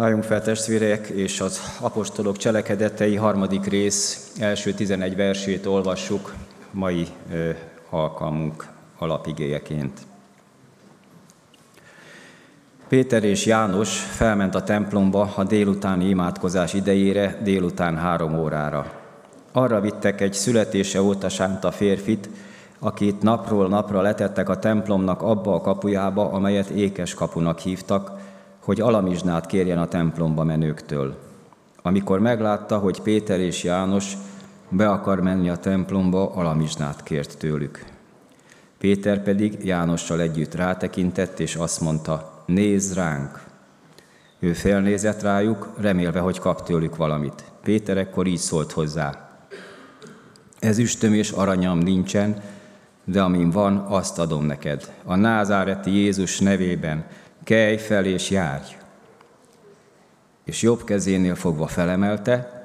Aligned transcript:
Álljunk 0.00 0.22
fel 0.22 0.42
testvérek, 0.42 1.06
és 1.06 1.40
az 1.40 1.60
apostolok 1.80 2.36
cselekedetei 2.36 3.16
harmadik 3.16 3.64
rész 3.64 4.32
első 4.40 4.72
11 4.72 5.16
versét 5.16 5.66
olvassuk 5.66 6.34
mai 6.70 7.06
ö, 7.32 7.50
alkalmunk 7.90 8.66
alapigéjeként. 8.98 10.00
Péter 12.88 13.24
és 13.24 13.46
János 13.46 13.98
felment 13.98 14.54
a 14.54 14.62
templomba 14.62 15.32
a 15.36 15.44
délutáni 15.44 16.08
imádkozás 16.08 16.74
idejére, 16.74 17.38
délután 17.42 17.96
három 17.96 18.38
órára. 18.38 18.92
Arra 19.52 19.80
vittek 19.80 20.20
egy 20.20 20.34
születése 20.34 21.02
óta 21.02 21.28
sánta 21.28 21.70
férfit, 21.70 22.28
akit 22.78 23.22
napról 23.22 23.68
napra 23.68 24.00
letettek 24.00 24.48
a 24.48 24.58
templomnak 24.58 25.22
abba 25.22 25.54
a 25.54 25.60
kapujába, 25.60 26.30
amelyet 26.30 26.68
ékes 26.68 27.14
kapunak 27.14 27.58
hívtak, 27.58 28.27
hogy 28.68 28.80
alamizsnát 28.80 29.46
kérjen 29.46 29.78
a 29.78 29.88
templomba 29.88 30.44
menőktől. 30.44 31.18
Amikor 31.82 32.18
meglátta, 32.18 32.78
hogy 32.78 33.00
Péter 33.00 33.40
és 33.40 33.62
János 33.62 34.16
be 34.68 34.88
akar 34.88 35.20
menni 35.20 35.48
a 35.48 35.56
templomba, 35.56 36.30
alamizsnát 36.34 37.02
kért 37.02 37.38
tőlük. 37.38 37.84
Péter 38.78 39.22
pedig 39.22 39.64
Jánossal 39.64 40.20
együtt 40.20 40.54
rátekintett, 40.54 41.40
és 41.40 41.54
azt 41.54 41.80
mondta, 41.80 42.42
nézz 42.46 42.94
ránk! 42.94 43.42
Ő 44.38 44.52
felnézett 44.52 45.22
rájuk, 45.22 45.68
remélve, 45.80 46.20
hogy 46.20 46.38
kap 46.38 46.62
tőlük 46.62 46.96
valamit. 46.96 47.44
Péter 47.62 47.96
ekkor 47.96 48.26
így 48.26 48.38
szólt 48.38 48.72
hozzá. 48.72 49.38
Ezüstöm 50.58 51.14
és 51.14 51.30
aranyam 51.30 51.78
nincsen, 51.78 52.42
de 53.04 53.22
amin 53.22 53.50
van, 53.50 53.76
azt 53.76 54.18
adom 54.18 54.44
neked. 54.44 54.92
A 55.04 55.14
názáreti 55.14 55.90
Jézus 55.90 56.38
nevében 56.38 57.06
kelj 57.48 57.76
fel 57.76 58.04
és 58.04 58.30
járj. 58.30 58.76
És 60.44 60.62
jobb 60.62 60.84
kezénél 60.84 61.34
fogva 61.34 61.66
felemelte, 61.66 62.64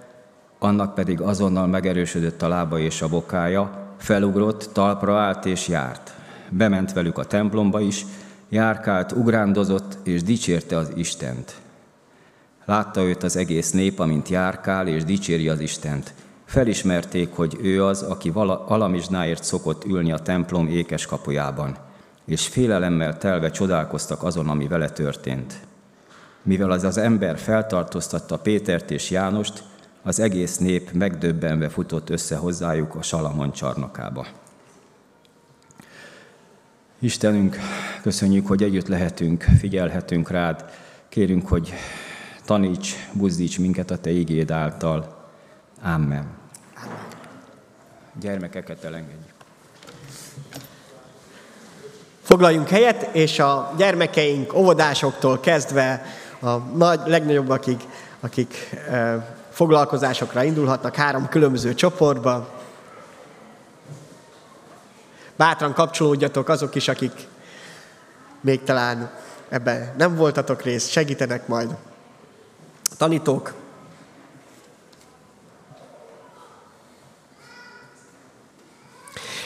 annak 0.60 0.96
pedig 0.96 1.22
azonnal 1.22 1.68
megerősödött 1.68 2.42
a 2.42 2.48
lába 2.48 2.80
és 2.80 3.02
a 3.02 3.08
bokája, 3.08 3.94
felugrott, 3.98 4.70
talpra 4.74 5.20
állt 5.20 5.46
és 5.46 5.68
járt. 5.68 6.14
Bement 6.50 6.94
velük 6.94 7.18
a 7.18 7.26
templomba 7.26 7.80
is, 7.80 8.06
járkált, 8.50 9.12
ugrándozott 9.12 9.98
és 10.08 10.24
dicsérte 10.24 10.78
az 10.78 10.92
Istent. 10.96 11.56
Látta 12.66 13.04
őt 13.04 13.24
az 13.24 13.36
egész 13.36 13.72
nép, 13.72 14.00
amint 14.00 14.30
járkál 14.30 14.88
és 14.88 15.04
dicséri 15.04 15.50
az 15.50 15.60
Istent. 15.60 16.14
Felismerték, 16.46 17.34
hogy 17.34 17.58
ő 17.62 17.86
az, 17.86 18.02
aki 18.02 18.32
alamizsnáért 18.68 19.44
szokott 19.44 19.86
ülni 19.86 20.12
a 20.12 20.20
templom 20.20 20.68
ékes 20.68 21.06
kapujában 21.06 21.92
és 22.26 22.48
félelemmel 22.48 23.18
telve 23.18 23.50
csodálkoztak 23.50 24.24
azon, 24.24 24.50
ami 24.50 24.68
vele 24.68 24.90
történt. 24.90 25.54
Mivel 26.42 26.72
az 26.72 26.84
az 26.84 26.98
ember 26.98 27.38
feltartóztatta 27.38 28.38
Pétert 28.38 28.92
és 28.92 29.10
Jánost, 29.10 29.64
az 30.04 30.20
egész 30.20 30.58
nép 30.58 30.92
megdöbbenve 30.92 31.70
futott 31.70 32.10
össze 32.10 32.36
hozzájuk 32.36 32.96
a 32.96 33.02
Salamon 33.02 33.52
csarnokába. 33.52 34.28
Istenünk, 37.00 37.58
köszönjük, 38.02 38.48
hogy 38.48 38.64
együtt 38.64 38.88
lehetünk, 38.88 39.44
figyelhetünk 39.60 40.30
rád. 40.30 40.66
Kérünk, 41.10 41.48
hogy 41.48 41.74
taníts, 42.46 42.96
buzdíts 43.14 43.60
minket 43.60 43.92
a 43.92 43.98
Te 43.98 44.10
igéd 44.10 44.52
által. 44.52 45.30
Amen. 45.82 46.28
Gyermekeket 48.20 48.84
elengedjük. 48.84 49.34
Foglaljunk 52.24 52.70
helyet, 52.70 53.10
és 53.12 53.40
a 53.40 53.74
gyermekeink 53.78 54.54
óvodásoktól 54.54 55.40
kezdve 55.40 56.06
a 56.42 56.58
nagy, 56.58 57.00
legnagyobb, 57.06 57.50
akik, 57.50 57.82
akik 58.20 58.70
e, 58.90 59.28
foglalkozásokra 59.52 60.44
indulhatnak 60.44 60.96
három 60.96 61.30
különböző 61.30 61.74
csoportba. 61.74 62.50
Bátran 65.36 65.74
kapcsolódjatok 65.74 66.50
azok 66.50 66.76
is, 66.76 66.88
akik 66.88 67.28
még 68.42 68.64
talán 68.64 69.12
ebben 69.50 69.94
nem 69.98 70.16
voltatok 70.16 70.62
részt, 70.62 70.92
segítenek 70.92 71.48
majd. 71.48 71.70
A 72.92 72.96
tanítók, 72.98 73.54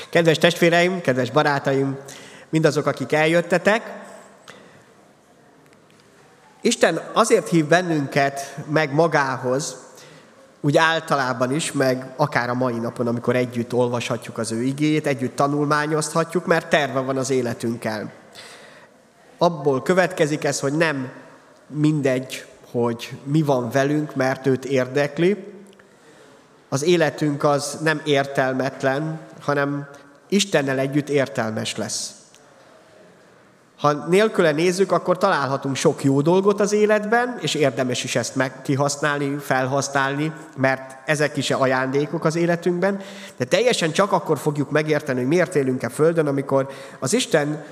Kedves 0.10 0.38
testvéreim, 0.38 1.02
kedves 1.02 1.32
barátaim, 1.32 1.98
mindazok, 2.50 2.86
akik 2.86 3.12
eljöttetek. 3.12 4.06
Isten 6.62 7.02
azért 7.14 7.48
hív 7.48 7.66
bennünket 7.66 8.56
meg 8.70 8.94
magához, 8.94 9.76
úgy 10.62 10.78
általában 10.78 11.54
is, 11.54 11.72
meg 11.72 12.14
akár 12.16 12.50
a 12.50 12.54
mai 12.54 12.74
napon, 12.74 13.08
amikor 13.08 13.36
együtt 13.36 13.74
olvashatjuk 13.74 14.38
az 14.38 14.52
ő 14.52 14.62
igét, 14.62 15.08
együtt 15.08 15.36
tanulmányozhatjuk, 15.36 16.46
mert 16.46 16.70
terve 16.70 17.00
van 17.00 17.18
az 17.18 17.30
életünkkel. 17.30 18.12
Abból 19.38 19.82
következik 19.82 20.44
ez, 20.44 20.60
hogy 20.60 20.74
nem 20.74 21.12
mindegy, 21.68 22.46
hogy 22.72 23.18
mi 23.24 23.42
van 23.42 23.70
velünk, 23.70 24.16
mert 24.16 24.46
őt 24.46 24.66
érdekli. 24.66 25.54
Az 26.70 26.84
életünk 26.84 27.44
az 27.44 27.78
nem 27.82 28.02
értelmetlen, 28.06 29.20
hanem 29.42 29.88
Istennel 30.30 30.80
együtt 30.80 31.10
értelmes 31.10 31.76
lesz. 31.76 32.17
Ha 33.78 33.94
nélküle 33.94 34.52
nézzük, 34.52 34.92
akkor 34.92 35.18
találhatunk 35.18 35.76
sok 35.76 36.04
jó 36.04 36.22
dolgot 36.22 36.60
az 36.60 36.74
életben, 36.74 37.38
és 37.42 37.54
érdemes 37.54 38.04
is 38.04 38.16
ezt 38.16 38.36
meg 38.36 38.62
kihasználni, 38.62 39.38
felhasználni, 39.40 40.32
mert 40.56 40.98
ezek 41.06 41.38
is 41.38 41.52
ajándékok 41.52 42.26
az 42.26 42.36
életünkben, 42.36 43.00
de 43.38 43.46
teljesen 43.46 43.92
csak 43.92 44.12
akkor 44.12 44.38
fogjuk 44.38 44.72
megérteni, 44.72 45.20
hogy 45.20 45.28
miért 45.28 45.56
élünk-e 45.56 45.90
Földön, 45.90 46.28
amikor 46.28 46.70
az 47.00 47.14
Isten 47.14 47.66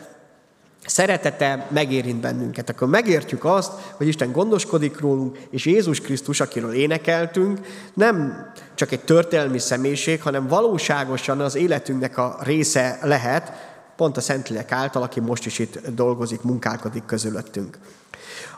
szeretete 0.86 1.68
megérint 1.70 2.22
bennünket. 2.22 2.70
Akkor 2.70 2.88
megértjük 2.88 3.46
azt, 3.46 3.72
hogy 3.94 4.08
Isten 4.08 4.32
gondoskodik 4.32 5.00
rólunk, 5.00 5.38
és 5.50 5.66
Jézus 5.66 6.02
Krisztus, 6.02 6.40
akiről 6.40 6.74
énekeltünk, 6.74 7.60
nem 7.94 8.46
csak 8.76 8.92
egy 8.92 9.04
történelmi 9.04 9.60
személyiség, 9.60 10.22
hanem 10.22 10.48
valóságosan 10.48 11.40
az 11.40 11.56
életünknek 11.56 12.18
a 12.18 12.38
része 12.44 13.00
lehet, 13.02 13.74
pont 13.96 14.18
a 14.18 14.22
Szentlélek 14.22 14.72
által, 14.72 15.04
aki 15.04 15.20
most 15.20 15.46
is 15.46 15.60
itt 15.60 15.88
dolgozik, 15.88 16.42
munkálkodik 16.42 17.06
közülöttünk. 17.06 17.78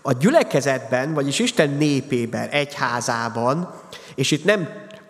A 0.02 0.14
gyülekezetben, 0.14 1.14
vagyis 1.14 1.40
Isten 1.40 1.70
népében, 1.70 2.50
egyházában, 2.50 3.74
és 4.16 4.32
itt 4.32 4.46
nem 4.46 4.68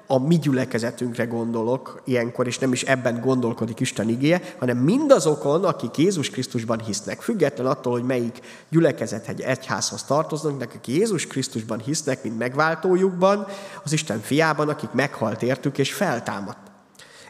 a 0.08 0.20
mi 0.20 0.38
gyülekezetünkre 0.38 1.26
gondolok 1.26 2.02
ilyenkor, 2.06 2.48
és 2.48 2.58
nem 2.58 2.74
is 2.74 2.84
ebben 2.84 3.22
gondolkodik 3.22 3.80
Isten 3.80 4.10
igéje, 4.10 4.42
hanem 4.60 4.78
mindazokon, 4.78 5.64
akik 5.64 5.98
Jézus 5.98 6.30
Krisztusban 6.30 6.80
hisznek, 6.80 7.22
független 7.22 7.68
attól, 7.68 7.92
hogy 7.92 8.04
melyik 8.04 8.40
gyülekezet 8.70 9.28
egy 9.28 9.42
egyházhoz 9.42 10.04
tartoznak, 10.04 10.62
akik 10.62 10.88
Jézus 10.88 11.28
Krisztusban 11.28 11.80
hisznek, 11.80 12.24
mint 12.24 12.38
megváltójukban, 12.38 13.48
az 13.84 13.92
Isten 13.94 14.20
fiában, 14.20 14.70
akik 14.70 14.92
meghalt 14.92 15.42
értük 15.42 15.78
és 15.78 15.94
feltámadt. 15.94 16.72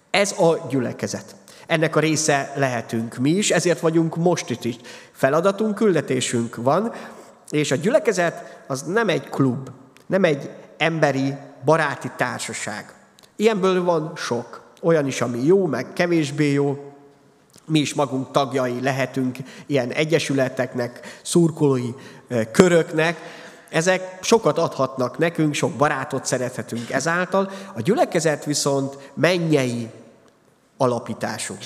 Ez 0.09 0.31
a 0.31 0.67
gyülekezet. 0.69 1.35
Ennek 1.67 1.95
a 1.95 1.99
része 1.99 2.51
lehetünk 2.55 3.15
mi 3.17 3.29
is, 3.29 3.51
ezért 3.51 3.79
vagyunk 3.79 4.15
most 4.15 4.49
itt 4.49 4.63
is. 4.63 4.75
Feladatunk, 5.11 5.75
küldetésünk 5.75 6.55
van, 6.55 6.93
és 7.49 7.71
a 7.71 7.75
gyülekezet 7.75 8.63
az 8.67 8.81
nem 8.81 9.09
egy 9.09 9.29
klub, 9.29 9.69
nem 10.05 10.23
egy 10.23 10.49
emberi, 10.77 11.33
baráti 11.65 12.11
társaság. 12.17 12.93
Ilyenből 13.35 13.83
van 13.83 14.11
sok. 14.15 14.61
Olyan 14.81 15.07
is, 15.07 15.21
ami 15.21 15.45
jó, 15.45 15.65
meg 15.65 15.93
kevésbé 15.93 16.51
jó. 16.51 16.91
Mi 17.65 17.79
is 17.79 17.93
magunk 17.93 18.31
tagjai 18.31 18.81
lehetünk 18.81 19.37
ilyen 19.65 19.91
egyesületeknek, 19.91 21.19
szurkolói 21.21 21.93
köröknek. 22.51 23.17
Ezek 23.69 24.17
sokat 24.21 24.57
adhatnak 24.57 25.17
nekünk, 25.17 25.53
sok 25.53 25.71
barátot 25.71 26.25
szerethetünk 26.25 26.91
ezáltal. 26.91 27.51
A 27.73 27.81
gyülekezet 27.81 28.45
viszont 28.45 29.11
mennyei 29.13 29.89
alapításunk. 30.77 31.59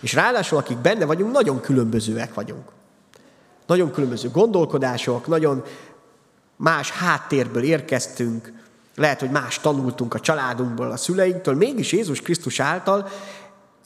És 0.00 0.12
ráadásul, 0.12 0.58
akik 0.58 0.78
benne 0.78 1.04
vagyunk, 1.04 1.32
nagyon 1.32 1.60
különbözőek 1.60 2.34
vagyunk. 2.34 2.68
Nagyon 3.66 3.92
különböző 3.92 4.30
gondolkodások, 4.30 5.26
nagyon 5.26 5.64
más 6.56 6.90
háttérből 6.90 7.62
érkeztünk, 7.62 8.52
lehet, 8.96 9.20
hogy 9.20 9.30
más 9.30 9.58
tanultunk 9.60 10.14
a 10.14 10.20
családunkból, 10.20 10.90
a 10.90 10.96
szüleinktől, 10.96 11.54
mégis 11.54 11.92
Jézus 11.92 12.20
Krisztus 12.20 12.60
által 12.60 13.08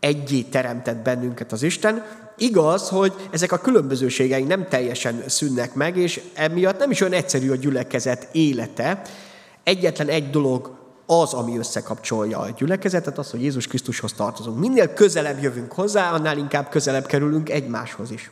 egyé 0.00 0.42
teremtett 0.42 0.96
bennünket 0.96 1.52
az 1.52 1.62
Isten. 1.62 2.04
Igaz, 2.36 2.88
hogy 2.88 3.12
ezek 3.30 3.52
a 3.52 3.58
különbözőségeink 3.58 4.48
nem 4.48 4.68
teljesen 4.68 5.22
szűnnek 5.26 5.74
meg, 5.74 5.96
és 5.96 6.20
emiatt 6.34 6.78
nem 6.78 6.90
is 6.90 7.00
olyan 7.00 7.12
egyszerű 7.12 7.50
a 7.50 7.56
gyülekezet 7.56 8.28
élete. 8.32 9.02
Egyetlen 9.62 10.08
egy 10.08 10.30
dolog 10.30 10.76
az, 11.06 11.32
ami 11.32 11.58
összekapcsolja 11.58 12.38
a 12.38 12.50
gyülekezetet, 12.50 13.18
az, 13.18 13.30
hogy 13.30 13.42
Jézus 13.42 13.66
Krisztushoz 13.66 14.12
tartozunk. 14.12 14.58
Minél 14.58 14.94
közelebb 14.94 15.42
jövünk 15.42 15.72
hozzá, 15.72 16.10
annál 16.10 16.38
inkább 16.38 16.68
közelebb 16.68 17.06
kerülünk 17.06 17.50
egymáshoz 17.50 18.10
is. 18.10 18.30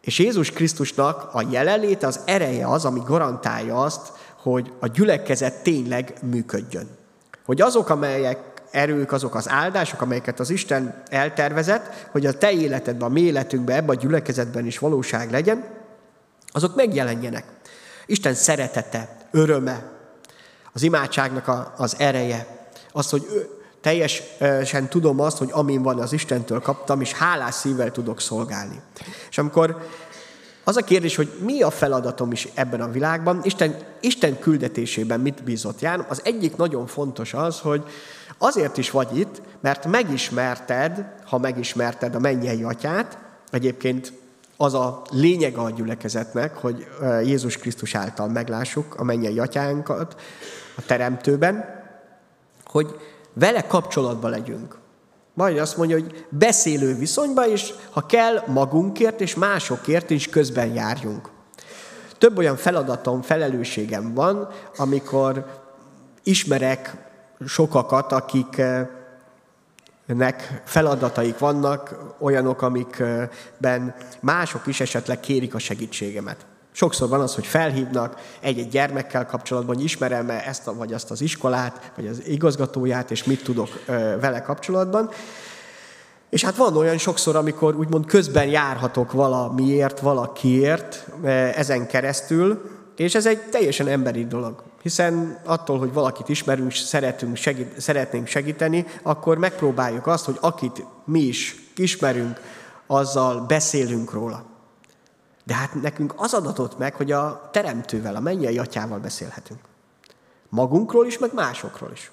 És 0.00 0.18
Jézus 0.18 0.50
Krisztusnak 0.50 1.34
a 1.34 1.46
jelenléte, 1.50 2.06
az 2.06 2.20
ereje 2.24 2.66
az, 2.66 2.84
ami 2.84 3.00
garantálja 3.06 3.82
azt, 3.82 4.12
hogy 4.42 4.72
a 4.80 4.86
gyülekezet 4.86 5.62
tényleg 5.62 6.14
működjön. 6.22 6.88
Hogy 7.44 7.60
azok, 7.60 7.88
amelyek 7.88 8.38
erők, 8.70 9.12
azok 9.12 9.34
az 9.34 9.48
áldások, 9.48 10.00
amelyeket 10.00 10.40
az 10.40 10.50
Isten 10.50 11.02
eltervezett, 11.08 12.08
hogy 12.10 12.26
a 12.26 12.38
te 12.38 12.52
életedben, 12.52 13.08
a 13.08 13.12
mi 13.12 13.20
életünkben, 13.20 13.76
ebben 13.76 13.96
a 13.96 14.00
gyülekezetben 14.00 14.66
is 14.66 14.78
valóság 14.78 15.30
legyen, 15.30 15.64
azok 16.46 16.74
megjelenjenek. 16.74 17.44
Isten 18.06 18.34
szeretete, 18.34 19.16
öröme, 19.30 19.91
az 20.72 20.82
imádságnak 20.82 21.48
a, 21.48 21.74
az 21.76 21.94
ereje, 21.98 22.68
az, 22.92 23.10
hogy 23.10 23.48
teljesen 23.80 24.88
tudom 24.88 25.20
azt, 25.20 25.38
hogy 25.38 25.48
amin 25.52 25.82
van, 25.82 25.98
az 25.98 26.12
Istentől 26.12 26.60
kaptam, 26.60 27.00
és 27.00 27.12
hálás 27.12 27.54
szívvel 27.54 27.92
tudok 27.92 28.20
szolgálni. 28.20 28.80
És 29.30 29.38
amikor 29.38 29.88
az 30.64 30.76
a 30.76 30.84
kérdés, 30.84 31.16
hogy 31.16 31.32
mi 31.40 31.62
a 31.62 31.70
feladatom 31.70 32.32
is 32.32 32.48
ebben 32.54 32.80
a 32.80 32.90
világban, 32.90 33.40
Isten, 33.42 33.76
Isten 34.00 34.38
küldetésében 34.38 35.20
mit 35.20 35.42
bízott 35.42 35.80
Ján, 35.80 36.06
az 36.08 36.20
egyik 36.24 36.56
nagyon 36.56 36.86
fontos 36.86 37.34
az, 37.34 37.60
hogy 37.60 37.84
azért 38.38 38.78
is 38.78 38.90
vagy 38.90 39.18
itt, 39.18 39.42
mert 39.60 39.86
megismerted, 39.86 41.06
ha 41.24 41.38
megismerted 41.38 42.14
a 42.14 42.18
mennyei 42.18 42.62
atyát, 42.62 43.18
egyébként 43.50 44.12
az 44.56 44.74
a 44.74 45.02
lényeg 45.10 45.56
a 45.56 45.70
gyülekezetnek, 45.70 46.56
hogy 46.56 46.86
Jézus 47.24 47.56
Krisztus 47.56 47.94
által 47.94 48.28
meglássuk 48.28 48.94
a 48.94 49.04
mennyei 49.04 49.38
atyánkat 49.38 50.20
a 50.74 50.82
teremtőben, 50.86 51.82
hogy 52.64 52.96
vele 53.32 53.66
kapcsolatban 53.66 54.30
legyünk. 54.30 54.80
Majd 55.34 55.58
azt 55.58 55.76
mondja, 55.76 55.98
hogy 55.98 56.26
beszélő 56.28 56.94
viszonyban 56.94 57.50
is, 57.50 57.74
ha 57.90 58.06
kell, 58.06 58.42
magunkért 58.46 59.20
és 59.20 59.34
másokért 59.34 60.10
is 60.10 60.28
közben 60.28 60.74
járjunk. 60.74 61.30
Több 62.18 62.38
olyan 62.38 62.56
feladatom, 62.56 63.22
felelősségem 63.22 64.14
van, 64.14 64.48
amikor 64.76 65.46
ismerek 66.22 66.96
sokakat, 67.46 68.12
akiknek 68.12 68.72
feladataik 70.64 71.38
vannak, 71.38 71.96
olyanok, 72.18 72.62
amikben 72.62 73.94
mások 74.20 74.66
is 74.66 74.80
esetleg 74.80 75.20
kérik 75.20 75.54
a 75.54 75.58
segítségemet. 75.58 76.46
Sokszor 76.72 77.08
van 77.08 77.20
az, 77.20 77.34
hogy 77.34 77.46
felhívnak 77.46 78.20
egy-egy 78.40 78.68
gyermekkel 78.68 79.26
kapcsolatban, 79.26 79.74
hogy 79.74 79.84
ismerem-e 79.84 80.42
ezt 80.46 80.66
a, 80.66 80.74
vagy 80.74 80.92
azt 80.92 81.10
az 81.10 81.20
iskolát, 81.20 81.92
vagy 81.96 82.06
az 82.06 82.22
igazgatóját, 82.26 83.10
és 83.10 83.24
mit 83.24 83.42
tudok 83.42 83.84
vele 84.20 84.42
kapcsolatban. 84.42 85.10
És 86.30 86.44
hát 86.44 86.56
van 86.56 86.76
olyan 86.76 86.98
sokszor, 86.98 87.36
amikor 87.36 87.74
úgymond 87.74 88.06
közben 88.06 88.46
járhatok 88.46 89.12
valamiért, 89.12 90.00
valakiért 90.00 91.06
ezen 91.54 91.86
keresztül, 91.86 92.70
és 92.96 93.14
ez 93.14 93.26
egy 93.26 93.42
teljesen 93.42 93.88
emberi 93.88 94.26
dolog. 94.26 94.62
Hiszen 94.82 95.40
attól, 95.44 95.78
hogy 95.78 95.92
valakit 95.92 96.28
ismerünk, 96.28 96.72
szeretünk, 96.72 97.36
segít, 97.36 97.80
szeretnénk 97.80 98.26
segíteni, 98.26 98.86
akkor 99.02 99.38
megpróbáljuk 99.38 100.06
azt, 100.06 100.24
hogy 100.24 100.38
akit 100.40 100.84
mi 101.04 101.20
is 101.20 101.56
ismerünk, 101.76 102.40
azzal 102.86 103.44
beszélünk 103.46 104.12
róla. 104.12 104.51
De 105.44 105.54
hát 105.54 105.82
nekünk 105.82 106.14
az 106.16 106.34
adatot 106.34 106.78
meg, 106.78 106.94
hogy 106.94 107.12
a 107.12 107.48
teremtővel, 107.52 108.16
a 108.16 108.20
mennyei 108.20 108.58
atyával 108.58 108.98
beszélhetünk. 108.98 109.60
Magunkról 110.48 111.06
is, 111.06 111.18
meg 111.18 111.34
másokról 111.34 111.90
is. 111.92 112.10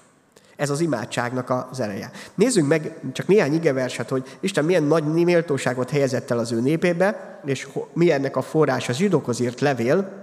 Ez 0.56 0.70
az 0.70 0.80
imádságnak 0.80 1.50
az 1.70 1.80
ereje. 1.80 2.10
Nézzünk 2.34 2.68
meg 2.68 3.00
csak 3.12 3.26
néhány 3.26 3.54
igeverset, 3.54 4.08
hogy 4.08 4.36
Isten 4.40 4.64
milyen 4.64 4.82
nagy 4.82 5.04
méltóságot 5.04 5.90
helyezett 5.90 6.30
el 6.30 6.38
az 6.38 6.52
ő 6.52 6.60
népébe, 6.60 7.40
és 7.44 7.68
mi 7.92 8.10
ennek 8.10 8.36
a 8.36 8.42
forrás 8.42 8.88
az 8.88 8.96
zsidókhoz 8.96 9.40
írt 9.40 9.60
levél, 9.60 10.20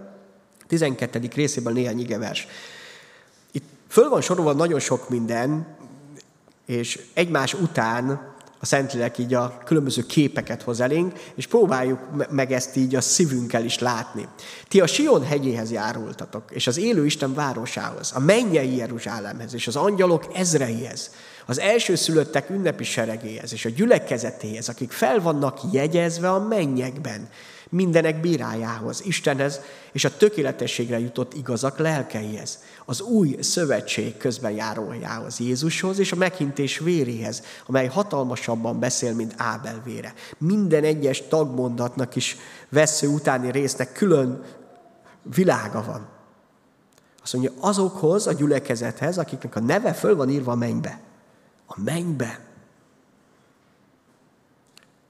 12. 0.67 1.19
részében 1.35 1.73
néhány 1.73 1.99
igevers. 1.99 2.47
Itt 3.51 3.69
föl 3.87 4.09
van 4.09 4.21
sorolva 4.21 4.53
nagyon 4.53 4.79
sok 4.79 5.09
minden, 5.09 5.67
és 6.65 7.05
egymás 7.13 7.53
után 7.53 8.35
a 8.59 8.65
Szentlélek 8.65 9.17
így 9.17 9.33
a 9.33 9.57
különböző 9.65 10.05
képeket 10.05 10.61
hoz 10.61 10.79
elénk, 10.79 11.19
és 11.35 11.47
próbáljuk 11.47 11.99
meg 12.29 12.51
ezt 12.51 12.75
így 12.75 12.95
a 12.95 13.01
szívünkkel 13.01 13.63
is 13.63 13.79
látni. 13.79 14.27
Ti 14.67 14.81
a 14.81 14.87
Sion 14.87 15.23
hegyéhez 15.23 15.71
járultatok, 15.71 16.43
és 16.49 16.67
az 16.67 16.77
élő 16.77 17.05
Isten 17.05 17.33
városához, 17.33 18.11
a 18.15 18.19
mennyei 18.19 18.75
Jeruzsálemhez, 18.75 19.53
és 19.53 19.67
az 19.67 19.75
angyalok 19.75 20.25
ezreihez, 20.33 21.11
az 21.45 21.59
elsőszülöttek 21.59 22.49
ünnepi 22.49 22.83
seregéhez, 22.83 23.53
és 23.53 23.65
a 23.65 23.69
gyülekezetéhez, 23.69 24.69
akik 24.69 24.91
fel 24.91 25.21
vannak 25.21 25.59
jegyezve 25.71 26.29
a 26.29 26.47
mennyekben, 26.47 27.29
mindenek 27.69 28.21
bírájához, 28.21 29.01
Istenhez 29.05 29.61
és 29.91 30.05
a 30.05 30.17
tökéletességre 30.17 30.99
jutott 30.99 31.33
igazak 31.33 31.77
lelkeihez, 31.77 32.59
az 32.85 33.01
új 33.01 33.37
szövetség 33.39 34.17
közben 34.17 34.51
járójához, 34.51 35.39
Jézushoz 35.39 35.99
és 35.99 36.11
a 36.11 36.15
meghintés 36.15 36.79
véréhez, 36.79 37.43
amely 37.65 37.87
hatalmasabban 37.87 38.79
beszél, 38.79 39.13
mint 39.13 39.33
Ábel 39.37 39.81
vére. 39.85 40.13
Minden 40.37 40.83
egyes 40.83 41.27
tagmondatnak 41.27 42.15
is 42.15 42.37
vesző 42.69 43.07
utáni 43.07 43.51
résznek 43.51 43.91
külön 43.91 44.43
világa 45.23 45.83
van. 45.83 46.07
Azt 47.23 47.33
mondja, 47.33 47.51
azokhoz 47.59 48.27
a 48.27 48.33
gyülekezethez, 48.33 49.17
akiknek 49.17 49.55
a 49.55 49.59
neve 49.59 49.93
föl 49.93 50.15
van 50.15 50.29
írva 50.29 50.51
a 50.51 50.55
mennybe. 50.55 50.99
A 51.67 51.81
mennybe 51.83 52.46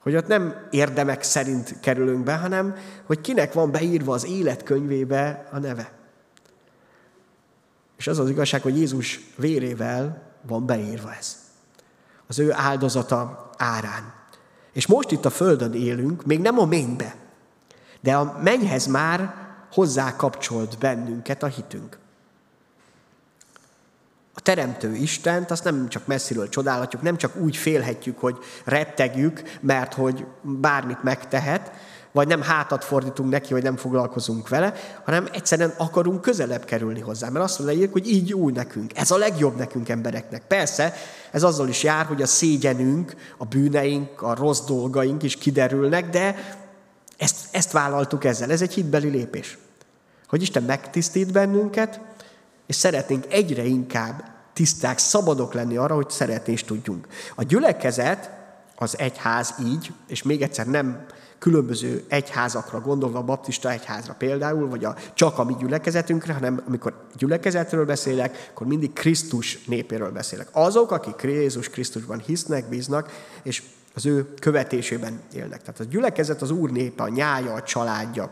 hogy 0.07 0.15
ott 0.15 0.27
nem 0.27 0.68
érdemek 0.69 1.24
szerint 1.24 1.80
kerülünk 1.80 2.24
be, 2.24 2.36
hanem 2.36 2.75
hogy 3.06 3.21
kinek 3.21 3.54
van 3.54 3.71
beírva 3.71 4.13
az 4.13 4.25
életkönyvébe 4.25 5.48
a 5.51 5.59
neve. 5.59 5.92
És 7.98 8.07
az 8.07 8.19
az 8.19 8.30
igazság, 8.30 8.62
hogy 8.62 8.77
Jézus 8.77 9.19
vérével 9.36 10.21
van 10.42 10.65
beírva 10.65 11.13
ez. 11.13 11.38
Az 12.27 12.39
ő 12.39 12.54
áldozata 12.54 13.50
árán. 13.57 14.13
És 14.74 14.88
most 14.88 15.12
itt 15.12 15.25
a 15.25 15.30
Földön 15.30 15.74
élünk, 15.74 16.25
még 16.25 16.39
nem 16.39 16.60
a 16.60 16.65
mennybe, 16.65 17.15
de 18.01 18.15
a 18.15 18.39
mennyhez 18.44 18.86
már 18.86 19.33
hozzá 19.71 20.15
kapcsolt 20.15 20.77
bennünket 20.77 21.44
a 21.44 21.48
hitünk 21.48 21.98
teremtő 24.48 24.96
Istent, 24.96 25.52
azt 25.52 25.64
nem 25.64 25.90
csak 25.90 26.06
messziről 26.06 26.50
csodálhatjuk, 26.50 27.02
nem 27.02 27.18
csak 27.18 27.36
úgy 27.36 27.58
félhetjük, 27.58 28.20
hogy 28.20 28.38
rettegjük, 28.66 29.42
mert 29.62 29.94
hogy 29.94 30.26
bármit 30.42 31.04
megtehet, 31.04 31.72
vagy 32.12 32.28
nem 32.28 32.42
hátat 32.42 32.84
fordítunk 32.84 33.30
neki, 33.30 33.54
hogy 33.54 33.64
nem 33.64 33.78
foglalkozunk 33.78 34.50
vele, 34.50 34.74
hanem 35.06 35.28
egyszerűen 35.34 35.74
akarunk 35.78 36.22
közelebb 36.22 36.66
kerülni 36.66 37.00
hozzá. 37.00 37.30
Mert 37.30 37.46
azt 37.46 37.60
mondja, 37.60 37.88
hogy 37.92 38.08
így 38.08 38.34
úgy 38.34 38.54
nekünk. 38.54 38.98
Ez 38.98 39.12
a 39.12 39.18
legjobb 39.18 39.58
nekünk 39.58 39.89
embereknek. 39.89 40.42
Persze, 40.48 40.94
ez 41.32 41.44
azzal 41.44 41.68
is 41.68 41.84
jár, 41.84 42.06
hogy 42.06 42.22
a 42.22 42.27
szégyenünk, 42.27 43.16
a 43.38 43.46
bűneink, 43.46 44.22
a 44.22 44.36
rossz 44.36 44.62
dolgaink 44.62 45.24
is 45.24 45.36
kiderülnek, 45.36 46.10
de 46.10 46.36
ezt, 47.18 47.48
ezt 47.51 47.72
vállaltuk 47.72 48.24
ezzel. 48.24 48.51
Ez 48.51 48.62
egy 48.62 48.74
hitbeli 48.74 49.10
lépés. 49.10 49.58
Hogy 50.27 50.42
Isten 50.42 50.63
megtisztít 50.63 51.32
bennünket, 51.32 52.00
és 52.68 52.75
szeretnénk 52.75 53.25
egyre 53.30 53.63
inkább 53.63 54.36
tiszták, 54.58 54.98
szabadok 54.98 55.54
lenni 55.54 55.78
arra, 55.78 55.96
hogy 55.96 56.10
szeretni 56.10 56.54
is 56.54 56.64
tudjunk. 56.64 57.08
A 57.36 57.44
gyülekezet, 57.44 58.30
az 58.76 58.98
egyház 58.98 59.56
így, 59.66 59.92
és 60.08 60.24
még 60.24 60.42
egyszer 60.42 60.68
nem 60.68 61.06
különböző 61.40 62.06
egyházakra 62.08 62.82
gondolva, 62.82 63.20
a 63.20 63.24
baptista 63.24 63.72
egyházra 63.72 64.14
például, 64.14 64.70
vagy 64.70 64.86
a, 64.86 64.96
csak 65.14 65.38
a 65.38 65.44
mi 65.44 65.56
gyülekezetünkre, 65.60 66.34
hanem 66.34 66.64
amikor 66.68 67.08
gyülekezetről 67.16 67.86
beszélek, 67.86 68.50
akkor 68.52 68.68
mindig 68.68 68.94
Krisztus 68.94 69.66
népéről 69.66 70.12
beszélek. 70.12 70.48
Azok, 70.52 70.92
akik 70.92 71.22
Jézus 71.22 71.70
Krisztusban 71.70 72.20
hisznek, 72.20 72.70
bíznak, 72.70 73.12
és 73.44 73.64
az 73.94 74.06
ő 74.06 74.34
követésében 74.40 75.20
élnek. 75.34 75.62
Tehát 75.62 75.80
a 75.80 75.84
gyülekezet 75.84 76.42
az 76.42 76.52
Úr 76.52 76.70
népe, 76.70 77.04
a 77.04 77.10
nyája, 77.10 77.54
a 77.54 77.64
családja, 77.64 78.32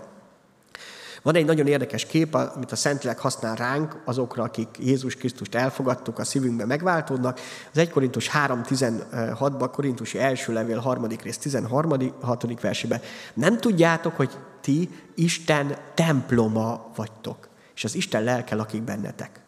van 1.25 1.35
egy 1.35 1.45
nagyon 1.45 1.67
érdekes 1.67 2.05
kép, 2.05 2.33
amit 2.33 2.71
a 2.71 2.75
Szentlélek 2.75 3.19
használ 3.19 3.55
ránk, 3.55 4.01
azokra, 4.03 4.43
akik 4.43 4.67
Jézus 4.79 5.15
Krisztust 5.15 5.55
elfogadtuk, 5.55 6.19
a 6.19 6.23
szívünkbe 6.23 6.65
megváltódnak. 6.65 7.39
Az 7.71 7.77
1 7.77 7.89
Korintus 7.89 8.29
3.16-ban, 8.29 9.69
Korintusi 9.71 10.19
első 10.19 10.53
levél 10.53 10.79
harmadik 10.79 11.21
rész 11.21 11.37
13. 11.37 12.13
versében. 12.61 13.01
Nem 13.33 13.57
tudjátok, 13.57 14.15
hogy 14.15 14.37
ti 14.61 14.89
Isten 15.15 15.77
temploma 15.93 16.91
vagytok, 16.95 17.47
és 17.75 17.83
az 17.83 17.95
Isten 17.95 18.23
lelke 18.23 18.55
lakik 18.55 18.81
bennetek. 18.81 19.39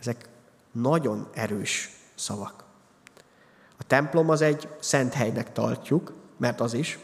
Ezek 0.00 0.28
nagyon 0.72 1.28
erős 1.34 1.90
szavak. 2.14 2.64
A 3.78 3.84
templom 3.86 4.28
az 4.28 4.40
egy 4.40 4.68
szent 4.80 5.14
helynek 5.14 5.52
tartjuk, 5.52 6.12
mert 6.36 6.60
az 6.60 6.74
is, 6.74 6.98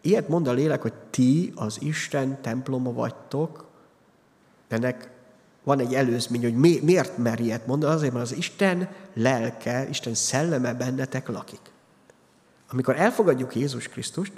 Ilyet 0.00 0.28
mond 0.28 0.46
a 0.46 0.52
lélek, 0.52 0.82
hogy 0.82 0.92
ti 1.10 1.52
az 1.54 1.76
Isten 1.80 2.42
temploma 2.42 2.92
vagytok, 2.92 3.68
ennek 4.68 5.10
van 5.64 5.80
egy 5.80 5.94
előzmény, 5.94 6.42
hogy 6.42 6.54
mi, 6.54 6.80
miért 6.82 7.16
mer 7.16 7.40
ilyet 7.40 7.66
mondani, 7.66 7.94
azért, 7.94 8.12
mert 8.12 8.24
az 8.24 8.36
Isten 8.36 8.88
lelke, 9.14 9.88
Isten 9.88 10.14
szelleme 10.14 10.74
bennetek 10.74 11.28
lakik. 11.28 11.60
Amikor 12.70 12.96
elfogadjuk 12.96 13.54
Jézus 13.54 13.88
Krisztust, 13.88 14.32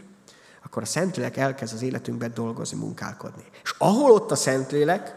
akkor 0.65 0.83
a 0.83 0.87
Szentlélek 0.87 1.37
elkezd 1.37 1.75
az 1.75 1.83
életünkben 1.83 2.35
dolgozni, 2.35 2.79
munkálkodni. 2.79 3.45
És 3.63 3.75
ahol 3.79 4.11
ott 4.11 4.31
a 4.31 4.35
Szentlélek, 4.35 5.17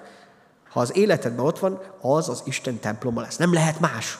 ha 0.69 0.79
az 0.79 0.97
életedben 0.97 1.45
ott 1.45 1.59
van, 1.59 1.81
az 2.01 2.29
az 2.29 2.41
Isten 2.45 2.79
temploma 2.79 3.21
lesz. 3.21 3.37
Nem 3.37 3.53
lehet 3.53 3.79
más. 3.79 4.19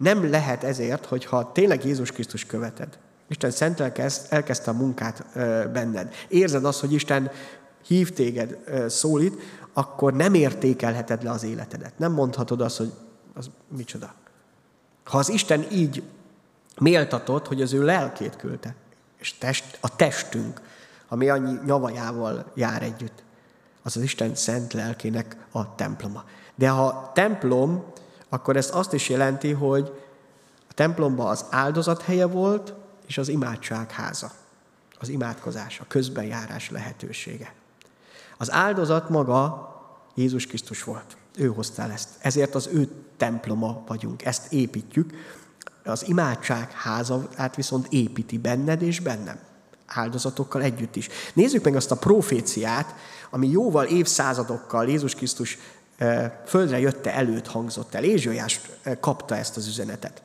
Nem 0.00 0.30
lehet 0.30 0.64
ezért, 0.64 1.06
hogyha 1.06 1.52
tényleg 1.52 1.84
Jézus 1.84 2.12
Krisztus 2.12 2.44
követed, 2.44 2.98
Isten 3.28 3.50
szent 3.50 3.80
elkezdte 4.28 4.70
a 4.70 4.74
munkát 4.74 5.24
benned. 5.72 6.14
Érzed 6.28 6.64
azt, 6.64 6.80
hogy 6.80 6.92
Isten 6.92 7.30
hív 7.86 8.12
téged, 8.12 8.58
szólít, 8.88 9.40
akkor 9.72 10.12
nem 10.12 10.34
értékelheted 10.34 11.22
le 11.22 11.30
az 11.30 11.42
életedet. 11.42 11.98
Nem 11.98 12.12
mondhatod 12.12 12.60
azt, 12.60 12.76
hogy 12.76 12.92
az 13.34 13.50
micsoda. 13.76 14.14
Ha 15.04 15.18
az 15.18 15.28
Isten 15.28 15.66
így 15.72 16.02
méltatott, 16.78 17.46
hogy 17.46 17.62
az 17.62 17.72
ő 17.72 17.84
lelkét 17.84 18.36
küldte, 18.36 18.74
és 19.18 19.38
test, 19.38 19.78
a 19.80 19.96
testünk, 19.96 20.60
ami 21.08 21.28
annyi 21.28 21.58
nyavajával 21.64 22.52
jár 22.54 22.82
együtt, 22.82 23.22
az 23.82 23.96
az 23.96 24.02
Isten 24.02 24.34
szent 24.34 24.72
lelkének 24.72 25.36
a 25.52 25.74
temploma. 25.74 26.24
De 26.54 26.68
ha 26.68 27.10
templom, 27.14 27.84
akkor 28.30 28.56
ez 28.56 28.70
azt 28.72 28.92
is 28.92 29.08
jelenti, 29.08 29.52
hogy 29.52 30.02
a 30.68 30.72
templomban 30.74 31.26
az 31.26 31.44
áldozat 31.50 32.02
helye 32.02 32.26
volt, 32.26 32.74
és 33.06 33.18
az 33.18 33.28
imádság 33.28 33.90
háza. 33.90 34.30
Az 34.98 35.08
imádkozás, 35.08 35.80
a 35.80 35.84
közbenjárás 35.88 36.70
lehetősége. 36.70 37.54
Az 38.38 38.52
áldozat 38.52 39.08
maga 39.08 39.68
Jézus 40.14 40.46
Krisztus 40.46 40.84
volt. 40.84 41.16
Ő 41.36 41.46
hozta 41.46 41.82
el 41.82 41.90
ezt. 41.90 42.08
Ezért 42.18 42.54
az 42.54 42.68
ő 42.72 42.88
temploma 43.16 43.82
vagyunk. 43.86 44.24
Ezt 44.24 44.52
építjük. 44.52 45.12
Az 45.84 46.08
imádság 46.08 46.70
házát 46.70 47.56
viszont 47.56 47.86
építi 47.92 48.38
benned 48.38 48.82
és 48.82 49.00
bennem. 49.00 49.38
Áldozatokkal 49.86 50.62
együtt 50.62 50.96
is. 50.96 51.08
Nézzük 51.32 51.64
meg 51.64 51.76
azt 51.76 51.90
a 51.90 51.96
proféciát, 51.96 52.94
ami 53.30 53.48
jóval 53.48 53.84
évszázadokkal 53.84 54.88
Jézus 54.88 55.14
Krisztus 55.14 55.58
földre 56.46 56.78
jötte 56.78 57.14
előtt 57.14 57.46
hangzott 57.46 57.94
el. 57.94 58.04
Ézsőjás 58.04 58.60
kapta 59.00 59.36
ezt 59.36 59.56
az 59.56 59.66
üzenetet. 59.66 60.22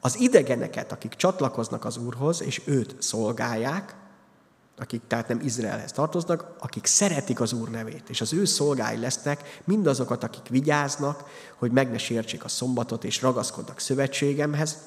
Az 0.00 0.20
idegeneket, 0.20 0.92
akik 0.92 1.14
csatlakoznak 1.14 1.84
az 1.84 1.96
Úrhoz, 1.96 2.42
és 2.42 2.62
őt 2.64 2.94
szolgálják, 2.98 3.96
akik 4.78 5.02
tehát 5.06 5.28
nem 5.28 5.40
Izraelhez 5.40 5.92
tartoznak, 5.92 6.56
akik 6.58 6.86
szeretik 6.86 7.40
az 7.40 7.52
Úr 7.52 7.70
nevét, 7.70 8.08
és 8.08 8.20
az 8.20 8.32
ő 8.32 8.44
szolgái 8.44 8.96
lesznek 8.96 9.60
mindazokat, 9.64 10.24
akik 10.24 10.48
vigyáznak, 10.48 11.24
hogy 11.56 11.70
meg 11.70 11.90
ne 11.90 11.98
sértsék 11.98 12.44
a 12.44 12.48
szombatot, 12.48 13.04
és 13.04 13.22
ragaszkodnak 13.22 13.80
szövetségemhez, 13.80 14.78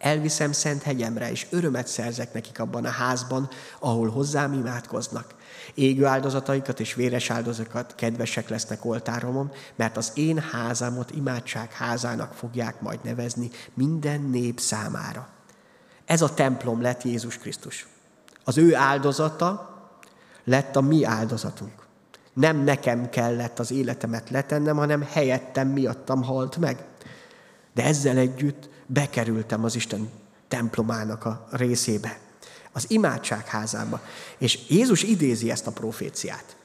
elviszem 0.00 0.52
szent 0.52 0.82
hegyemre, 0.82 1.30
és 1.30 1.46
örömet 1.50 1.86
szerzek 1.86 2.32
nekik 2.32 2.60
abban 2.60 2.84
a 2.84 2.90
házban, 2.90 3.48
ahol 3.78 4.08
hozzám 4.08 4.52
imádkoznak. 4.52 5.34
Égő 5.74 6.04
áldozataikat 6.04 6.80
és 6.80 6.94
véres 6.94 7.30
áldozatokat 7.30 7.94
kedvesek 7.94 8.48
lesznek 8.48 8.84
oltáromon, 8.84 9.52
mert 9.76 9.96
az 9.96 10.12
én 10.14 10.38
házámot 10.38 11.10
imádság 11.10 11.72
házának 11.72 12.32
fogják 12.32 12.80
majd 12.80 12.98
nevezni 13.02 13.50
minden 13.74 14.20
nép 14.20 14.60
számára. 14.60 15.28
Ez 16.04 16.22
a 16.22 16.34
templom 16.34 16.80
lett 16.82 17.02
Jézus 17.02 17.38
Krisztus. 17.38 17.86
Az 18.44 18.58
ő 18.58 18.74
áldozata 18.74 19.78
lett 20.44 20.76
a 20.76 20.80
mi 20.80 21.04
áldozatunk. 21.04 21.86
Nem 22.32 22.56
nekem 22.56 23.08
kellett 23.08 23.58
az 23.58 23.70
életemet 23.70 24.30
letennem, 24.30 24.76
hanem 24.76 25.02
helyettem 25.02 25.68
miattam 25.68 26.22
halt 26.22 26.56
meg. 26.56 26.84
De 27.74 27.84
ezzel 27.84 28.16
együtt 28.16 28.68
bekerültem 28.86 29.64
az 29.64 29.74
Isten 29.74 30.10
templomának 30.48 31.24
a 31.24 31.46
részébe 31.50 32.18
az 32.72 32.90
imádság 32.90 33.46
házába. 33.46 34.00
És 34.38 34.58
Jézus 34.68 35.02
idézi 35.02 35.50
ezt 35.50 35.66
a 35.66 35.70
proféciát 35.70 36.56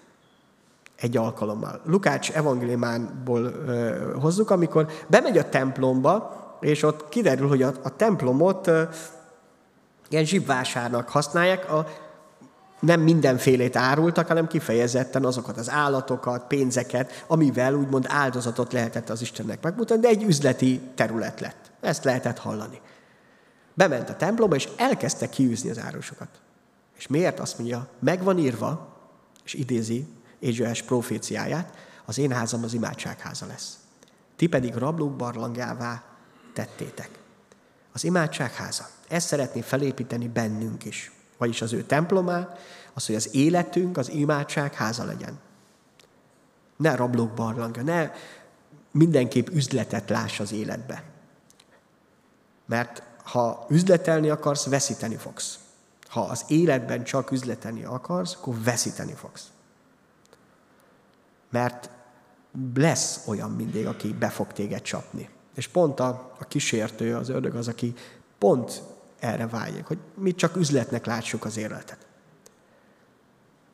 egy 0.95 1.17
alkalommal. 1.17 1.81
Lukács 1.85 2.31
evangéliumánból 2.31 3.53
hozzuk, 4.19 4.49
amikor 4.49 4.91
bemegy 5.07 5.37
a 5.37 5.49
templomba, 5.49 6.43
és 6.61 6.83
ott 6.83 7.09
kiderül, 7.09 7.47
hogy 7.47 7.61
a, 7.61 7.73
a 7.83 7.95
templomot 7.95 8.67
ö, 8.67 8.83
ilyen 10.09 10.25
zsibvásárnak 10.25 11.09
használják, 11.09 11.71
a, 11.71 11.87
nem 12.79 13.01
mindenfélét 13.01 13.75
árultak, 13.75 14.27
hanem 14.27 14.47
kifejezetten 14.47 15.25
azokat 15.25 15.57
az 15.57 15.69
állatokat, 15.69 16.47
pénzeket, 16.47 17.25
amivel 17.27 17.73
úgymond 17.73 18.05
áldozatot 18.07 18.73
lehetett 18.73 19.09
az 19.09 19.21
Istennek 19.21 19.63
megmutatni, 19.63 20.01
de 20.01 20.07
egy 20.07 20.23
üzleti 20.23 20.81
terület 20.95 21.39
lett. 21.39 21.71
Ezt 21.81 22.03
lehetett 22.03 22.37
hallani. 22.37 22.81
Bement 23.73 24.09
a 24.09 24.15
templomba, 24.15 24.55
és 24.55 24.69
elkezdte 24.77 25.29
kiűzni 25.29 25.69
az 25.69 25.79
árusokat. 25.79 26.29
És 26.97 27.07
miért? 27.07 27.39
Azt 27.39 27.57
mondja, 27.57 27.87
meg 27.99 28.23
van 28.23 28.37
írva, 28.37 28.97
és 29.45 29.53
idézi 29.53 30.07
Ézsőes 30.39 30.81
proféciáját, 30.81 31.73
az 32.05 32.17
én 32.17 32.31
házam 32.31 32.63
az 32.63 32.73
imádságháza 32.73 33.45
lesz. 33.45 33.77
Ti 34.35 34.47
pedig 34.47 34.73
rablók 34.73 35.15
barlangjává 35.15 36.03
tettétek. 36.53 37.09
Az 37.93 38.03
imádságháza. 38.03 38.87
Ezt 39.07 39.27
szeretné 39.27 39.61
felépíteni 39.61 40.27
bennünk 40.27 40.85
is. 40.85 41.11
Vagyis 41.37 41.61
az 41.61 41.73
ő 41.73 41.83
templomá, 41.83 42.55
az, 42.93 43.05
hogy 43.05 43.15
az 43.15 43.35
életünk 43.35 43.97
az 43.97 44.09
imádságháza 44.09 45.03
legyen. 45.03 45.39
Ne 46.75 46.95
rablók 46.95 47.33
barlangja, 47.33 47.83
ne 47.83 48.11
mindenképp 48.91 49.47
üzletet 49.47 50.09
láss 50.09 50.39
az 50.39 50.51
életbe. 50.51 51.03
Mert 52.65 53.03
ha 53.23 53.65
üzletelni 53.69 54.29
akarsz, 54.29 54.65
veszíteni 54.65 55.15
fogsz. 55.15 55.59
Ha 56.07 56.21
az 56.21 56.45
életben 56.47 57.03
csak 57.03 57.31
üzletelni 57.31 57.83
akarsz, 57.83 58.33
akkor 58.33 58.61
veszíteni 58.63 59.13
fogsz. 59.13 59.47
Mert 61.49 61.89
lesz 62.75 63.23
olyan 63.27 63.51
mindig, 63.51 63.87
aki 63.87 64.13
be 64.13 64.29
fog 64.29 64.53
téged 64.53 64.81
csapni. 64.81 65.29
És 65.55 65.67
pont 65.67 65.99
a, 65.99 66.35
a 66.39 66.45
kísértő, 66.47 67.15
az 67.15 67.29
ördög 67.29 67.55
az, 67.55 67.67
aki 67.67 67.93
pont 68.37 68.81
erre 69.19 69.47
vágyik, 69.47 69.85
hogy 69.85 69.97
mi 70.13 70.35
csak 70.35 70.55
üzletnek 70.55 71.05
látsuk 71.05 71.45
az 71.45 71.57
életet. 71.57 72.05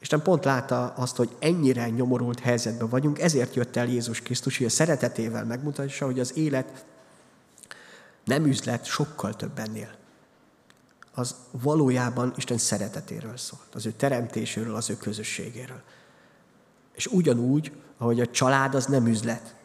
Isten 0.01 0.21
pont 0.21 0.45
látta 0.45 0.87
azt, 0.87 1.15
hogy 1.15 1.35
ennyire 1.39 1.89
nyomorult 1.89 2.39
helyzetben 2.39 2.89
vagyunk, 2.89 3.19
ezért 3.19 3.55
jött 3.55 3.75
el 3.75 3.87
Jézus 3.87 4.21
Krisztus, 4.21 4.57
hogy 4.57 4.65
a 4.65 4.69
szeretetével 4.69 5.45
megmutassa, 5.45 6.05
hogy 6.05 6.19
az 6.19 6.37
élet 6.37 6.85
nem 8.25 8.45
üzlet, 8.45 8.85
sokkal 8.85 9.35
több 9.35 9.59
ennél. 9.59 9.89
Az 11.13 11.35
valójában 11.51 12.33
Isten 12.35 12.57
szeretetéről 12.57 13.37
szólt, 13.37 13.75
az 13.75 13.85
ő 13.85 13.91
teremtéséről, 13.91 14.75
az 14.75 14.89
ő 14.89 14.97
közösségéről. 14.97 15.81
És 16.93 17.07
ugyanúgy, 17.07 17.71
ahogy 17.97 18.19
a 18.19 18.29
család 18.29 18.75
az 18.75 18.85
nem 18.85 19.07
üzlet. 19.07 19.55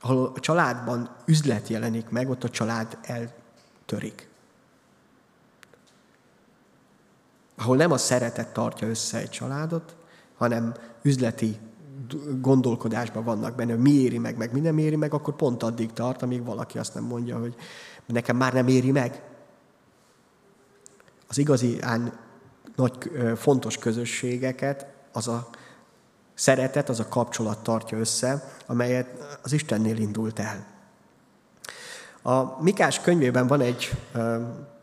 Ahol 0.00 0.32
a 0.34 0.40
családban 0.40 1.16
üzlet 1.24 1.68
jelenik 1.68 2.08
meg, 2.08 2.30
ott 2.30 2.44
a 2.44 2.50
család 2.50 2.98
eltörik. 3.02 4.28
Ahol 7.56 7.76
nem 7.76 7.92
a 7.92 7.96
szeretet 7.96 8.52
tartja 8.52 8.88
össze 8.88 9.18
egy 9.18 9.30
családot, 9.30 9.96
hanem 10.36 10.74
üzleti 11.02 11.58
gondolkodásban 12.40 13.24
vannak 13.24 13.54
benne, 13.54 13.72
hogy 13.72 13.82
mi 13.82 13.90
éri 13.90 14.18
meg, 14.18 14.36
meg 14.36 14.52
mi 14.52 14.60
nem 14.60 14.78
éri 14.78 14.96
meg, 14.96 15.14
akkor 15.14 15.36
pont 15.36 15.62
addig 15.62 15.92
tart, 15.92 16.22
amíg 16.22 16.44
valaki 16.44 16.78
azt 16.78 16.94
nem 16.94 17.04
mondja, 17.04 17.38
hogy 17.38 17.54
nekem 18.06 18.36
már 18.36 18.52
nem 18.52 18.68
éri 18.68 18.90
meg. 18.90 19.22
Az 21.28 21.38
igazi 21.38 21.80
án 21.80 22.18
nagy 22.76 23.10
fontos 23.36 23.78
közösségeket 23.78 24.86
az 25.12 25.28
a 25.28 25.48
szeretet, 26.34 26.88
az 26.88 27.00
a 27.00 27.08
kapcsolat 27.08 27.62
tartja 27.62 27.98
össze, 27.98 28.52
amelyet 28.66 29.38
az 29.42 29.52
Istennél 29.52 29.96
indult 29.96 30.38
el. 30.38 30.66
A 32.22 32.62
Mikás 32.62 33.00
könyvében 33.00 33.46
van 33.46 33.60
egy, 33.60 33.90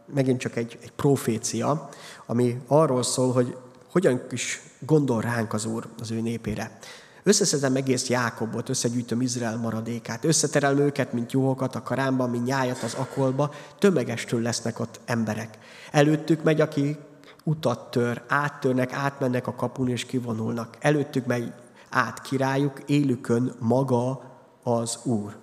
megint 0.06 0.40
csak 0.40 0.56
egy, 0.56 0.78
egy 0.82 0.92
profécia, 0.92 1.90
ami 2.26 2.62
arról 2.68 3.04
szól, 3.04 3.32
hogy 3.32 3.58
hogyan 3.92 4.22
is 4.32 4.62
gondol 4.80 5.22
ránk 5.22 5.54
az 5.54 5.66
Úr 5.66 5.88
az 6.00 6.12
ő 6.12 6.22
népére. 6.22 6.80
Összeszedem 7.24 7.76
egész 7.76 8.10
Jákobot, 8.10 8.70
összegyűjtöm 8.70 9.22
Izrael 9.22 9.58
maradékát, 9.58 10.24
összeterelem 10.24 10.78
őket, 10.78 11.14
mint 11.14 11.32
juhokat 11.32 11.76
a 11.76 11.84
karámban, 11.84 12.30
mint 12.30 12.46
nyájat 12.46 12.84
az 12.84 12.94
akolba, 12.94 13.54
tömegestől 13.80 14.42
lesznek 14.42 14.80
ott 14.80 15.00
emberek. 15.06 15.58
Előttük 15.92 16.44
megy, 16.44 16.62
aki 16.62 16.98
utat 17.44 17.92
tör, 17.92 18.24
áttörnek, 18.28 18.94
átmennek 18.94 19.48
a 19.48 19.56
kapun 19.56 19.90
és 19.90 20.06
kivonulnak. 20.06 20.78
Előttük 20.80 21.26
megy 21.26 21.54
át 21.90 22.22
királyuk, 22.22 22.82
élükön 22.86 23.56
maga 23.60 24.32
az 24.64 25.00
Úr. 25.04 25.36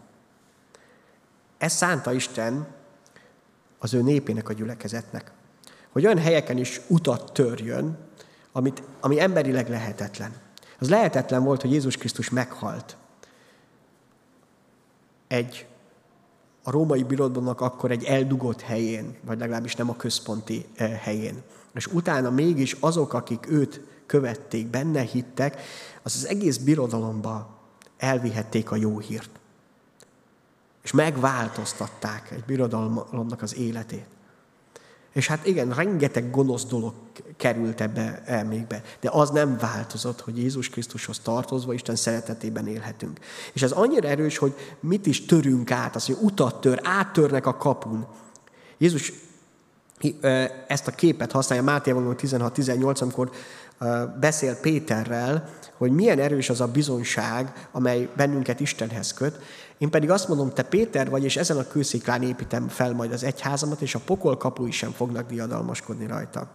Ez 1.58 1.72
szánta 1.72 2.12
Isten 2.12 2.66
az 3.78 3.94
ő 3.94 4.02
népének 4.02 4.48
a 4.48 4.52
gyülekezetnek. 4.52 5.32
Hogy 5.92 6.04
olyan 6.04 6.18
helyeken 6.18 6.58
is 6.58 6.80
utat 6.86 7.32
törjön, 7.32 7.98
amit, 8.52 8.82
ami 9.00 9.20
emberileg 9.20 9.68
lehetetlen. 9.68 10.32
Az 10.78 10.88
lehetetlen 10.88 11.44
volt, 11.44 11.60
hogy 11.60 11.72
Jézus 11.72 11.96
Krisztus 11.96 12.30
meghalt. 12.30 12.96
Egy 15.28 15.66
a 16.62 16.70
római 16.70 17.02
birodalomnak 17.02 17.60
akkor 17.60 17.90
egy 17.90 18.04
eldugott 18.04 18.60
helyén, 18.60 19.16
vagy 19.24 19.38
legalábbis 19.38 19.76
nem 19.76 19.90
a 19.90 19.96
központi 19.96 20.66
helyén. 21.00 21.42
És 21.74 21.86
utána 21.86 22.30
mégis 22.30 22.76
azok, 22.80 23.12
akik 23.12 23.50
őt 23.50 23.80
követték, 24.06 24.66
benne 24.66 25.00
hittek, 25.00 25.60
az 26.02 26.14
az 26.14 26.26
egész 26.26 26.56
birodalomba 26.56 27.58
elvihették 27.98 28.70
a 28.70 28.76
jó 28.76 28.98
hírt. 28.98 29.30
És 30.82 30.92
megváltoztatták 30.92 32.30
egy 32.30 32.44
birodalomnak 32.44 33.42
az 33.42 33.56
életét. 33.56 34.06
És 35.12 35.26
hát 35.26 35.46
igen, 35.46 35.74
rengeteg 35.74 36.30
gonosz 36.30 36.64
dolog 36.64 36.94
került 37.36 37.80
ebbe 37.80 38.22
elmékbe, 38.24 38.82
de 39.00 39.08
az 39.12 39.30
nem 39.30 39.56
változott, 39.58 40.20
hogy 40.20 40.38
Jézus 40.38 40.68
Krisztushoz 40.68 41.18
tartozva 41.18 41.72
Isten 41.72 41.96
szeretetében 41.96 42.66
élhetünk. 42.66 43.18
És 43.52 43.62
ez 43.62 43.70
annyira 43.70 44.08
erős, 44.08 44.38
hogy 44.38 44.54
mit 44.80 45.06
is 45.06 45.24
törünk 45.24 45.70
át, 45.70 45.96
az, 45.96 46.06
hogy 46.06 46.16
utat 46.20 46.60
tör, 46.60 46.80
áttörnek 46.82 47.46
a 47.46 47.56
kapun. 47.56 48.06
Jézus 48.78 49.12
ezt 50.66 50.86
a 50.86 50.90
képet 50.90 51.32
használja 51.32 51.64
Máté 51.64 51.92
16-18, 51.94 53.02
amikor 53.02 53.30
beszél 54.20 54.56
Péterrel, 54.60 55.48
hogy 55.76 55.90
milyen 55.90 56.18
erős 56.18 56.50
az 56.50 56.60
a 56.60 56.66
bizonyság, 56.66 57.68
amely 57.72 58.08
bennünket 58.16 58.60
Istenhez 58.60 59.14
köt. 59.14 59.38
Én 59.80 59.90
pedig 59.90 60.10
azt 60.10 60.28
mondom, 60.28 60.50
te 60.50 60.62
Péter 60.62 61.10
vagy, 61.10 61.24
és 61.24 61.36
ezen 61.36 61.56
a 61.56 61.66
kősziklán 61.66 62.22
építem 62.22 62.68
fel 62.68 62.92
majd 62.92 63.12
az 63.12 63.22
egyházamat, 63.22 63.80
és 63.80 63.94
a 63.94 64.00
pokol 64.04 64.36
kapui 64.36 64.70
sem 64.70 64.90
fognak 64.90 65.28
diadalmaskodni 65.28 66.06
rajta. 66.06 66.50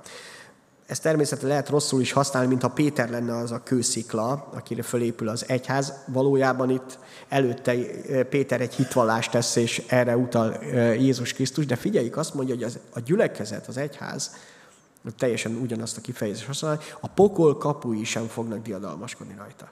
Ezt 0.86 1.02
természetesen 1.02 1.50
lehet 1.50 1.70
rosszul 1.70 2.02
is 2.02 2.12
használni, 2.12 2.48
mintha 2.48 2.70
Péter 2.70 3.10
lenne 3.10 3.38
az 3.38 3.52
a 3.52 3.64
kőszikla, 3.64 4.50
akire 4.54 4.82
fölépül 4.82 5.28
az 5.28 5.46
egyház. 5.48 5.94
Valójában 6.08 6.70
itt 6.70 7.00
előtte 7.30 7.72
eh, 7.72 8.24
Péter 8.24 8.62
egy 8.62 8.74
hitvallást 8.74 9.32
tesz, 9.32 9.56
és 9.56 9.84
erre 9.88 10.18
utal 10.18 10.54
eh, 10.54 11.02
Jézus 11.02 11.34
Krisztus, 11.34 11.66
de 11.66 11.76
figyeljük, 11.76 12.18
azt 12.18 12.34
mondja, 12.34 12.56
hogy 12.56 12.64
az, 12.64 12.80
a 12.94 13.00
gyülekezet, 13.00 13.68
az 13.68 13.78
egyház, 13.78 14.32
teljesen 15.18 15.56
ugyanazt 15.56 15.98
a 15.98 16.02
kifejezést 16.02 16.46
használja, 16.46 16.80
a 17.00 17.08
pokol 17.08 17.58
kapui 17.58 18.04
sem 18.04 18.28
fognak 18.28 18.62
diadalmaskodni 18.62 19.36
rajta. 19.38 19.70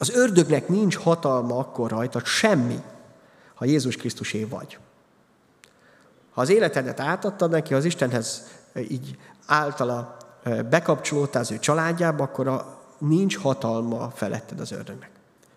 Az 0.00 0.10
ördögnek 0.10 0.68
nincs 0.68 0.96
hatalma 0.96 1.58
akkor 1.58 1.90
rajta, 1.90 2.24
semmi, 2.24 2.82
ha 3.54 3.64
Jézus 3.64 3.96
Krisztusé 3.96 4.44
vagy. 4.44 4.78
Ha 6.30 6.40
az 6.40 6.48
életedet 6.48 7.00
átadtad 7.00 7.50
neki, 7.50 7.74
az 7.74 7.84
Istenhez 7.84 8.46
így 8.88 9.18
általa 9.46 10.16
bekapcsolódtál 10.70 11.42
az 11.42 11.50
ő 11.50 11.58
családjába, 11.58 12.22
akkor 12.22 12.48
a, 12.48 12.80
nincs 12.98 13.38
hatalma 13.38 14.10
feletted 14.10 14.60
az 14.60 14.72
ördögnek. 14.72 15.10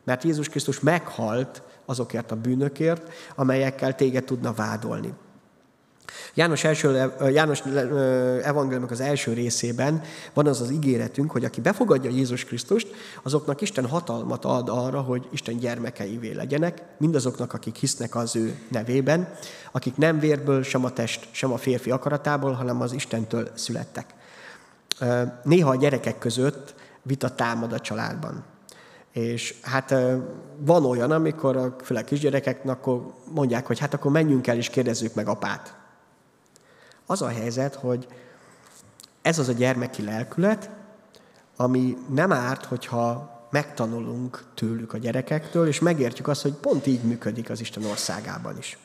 Mert 0.04 0.24
Jézus 0.24 0.50
Krisztus 0.50 0.80
meghalt 0.80 1.62
azokért 1.86 2.32
a 2.32 2.36
bűnökért, 2.36 3.12
amelyekkel 3.36 3.96
téged 3.96 4.24
tudna 4.24 4.54
vádolni. 4.54 5.14
János, 6.34 6.64
első, 6.64 7.14
János 7.32 7.60
evangéliumok 8.44 8.92
az 8.92 9.00
első 9.00 9.34
részében 9.34 10.02
van 10.34 10.48
az 10.48 10.62
az 10.62 10.72
ígéretünk, 10.72 11.32
hogy 11.32 11.46
aki 11.46 11.62
befogadja 11.62 12.10
Jézus 12.10 12.46
Krisztust, 12.46 12.88
azoknak 13.24 13.62
Isten 13.62 13.88
hatalmat 13.88 14.46
ad 14.46 14.70
arra, 14.70 15.02
hogy 15.02 15.28
Isten 15.32 15.58
gyermekeivé 15.58 16.32
legyenek, 16.32 16.82
mindazoknak, 16.98 17.54
akik 17.54 17.76
hisznek 17.76 18.16
az 18.16 18.36
ő 18.36 18.56
nevében, 18.70 19.34
akik 19.72 19.98
nem 19.98 20.20
vérből, 20.20 20.64
sem 20.64 20.86
a 20.86 20.94
test, 20.94 21.28
sem 21.32 21.52
a 21.52 21.58
férfi 21.58 21.92
akaratából, 21.92 22.52
hanem 22.52 22.82
az 22.82 22.94
Istentől 22.94 23.50
születtek. 23.54 24.06
Néha 25.44 25.70
a 25.70 25.76
gyerekek 25.76 26.18
között 26.18 26.74
vita 27.02 27.36
támad 27.36 27.74
a 27.74 27.80
családban. 27.80 28.44
És 29.12 29.56
hát 29.62 29.96
van 30.58 30.86
olyan, 30.86 31.12
amikor 31.12 31.58
a, 31.58 31.76
főleg 31.84 32.04
kisgyerekeknek 32.04 32.76
akkor 32.76 33.14
mondják, 33.34 33.66
hogy 33.66 33.80
hát 33.80 33.94
akkor 33.94 34.12
menjünk 34.12 34.48
el 34.48 34.58
és 34.58 34.70
kérdezzük 34.70 35.14
meg 35.14 35.28
apát. 35.28 35.83
Az 37.06 37.22
a 37.22 37.28
helyzet, 37.28 37.76
hogy 37.76 38.08
ez 39.22 39.40
az 39.40 39.48
a 39.48 39.54
gyermeki 39.54 40.04
lelkület, 40.04 40.70
ami 41.56 41.98
nem 42.10 42.32
árt, 42.32 42.66
hogyha 42.66 43.32
megtanulunk 43.52 44.44
tőlük 44.54 44.94
a 44.94 44.98
gyerekektől, 44.98 45.68
és 45.68 45.80
megértjük 45.80 46.28
azt, 46.28 46.42
hogy 46.42 46.54
pont 46.54 46.88
így 46.88 47.04
működik 47.04 47.50
az 47.50 47.60
Isten 47.60 47.86
országában 47.86 48.58
is. 48.58 48.78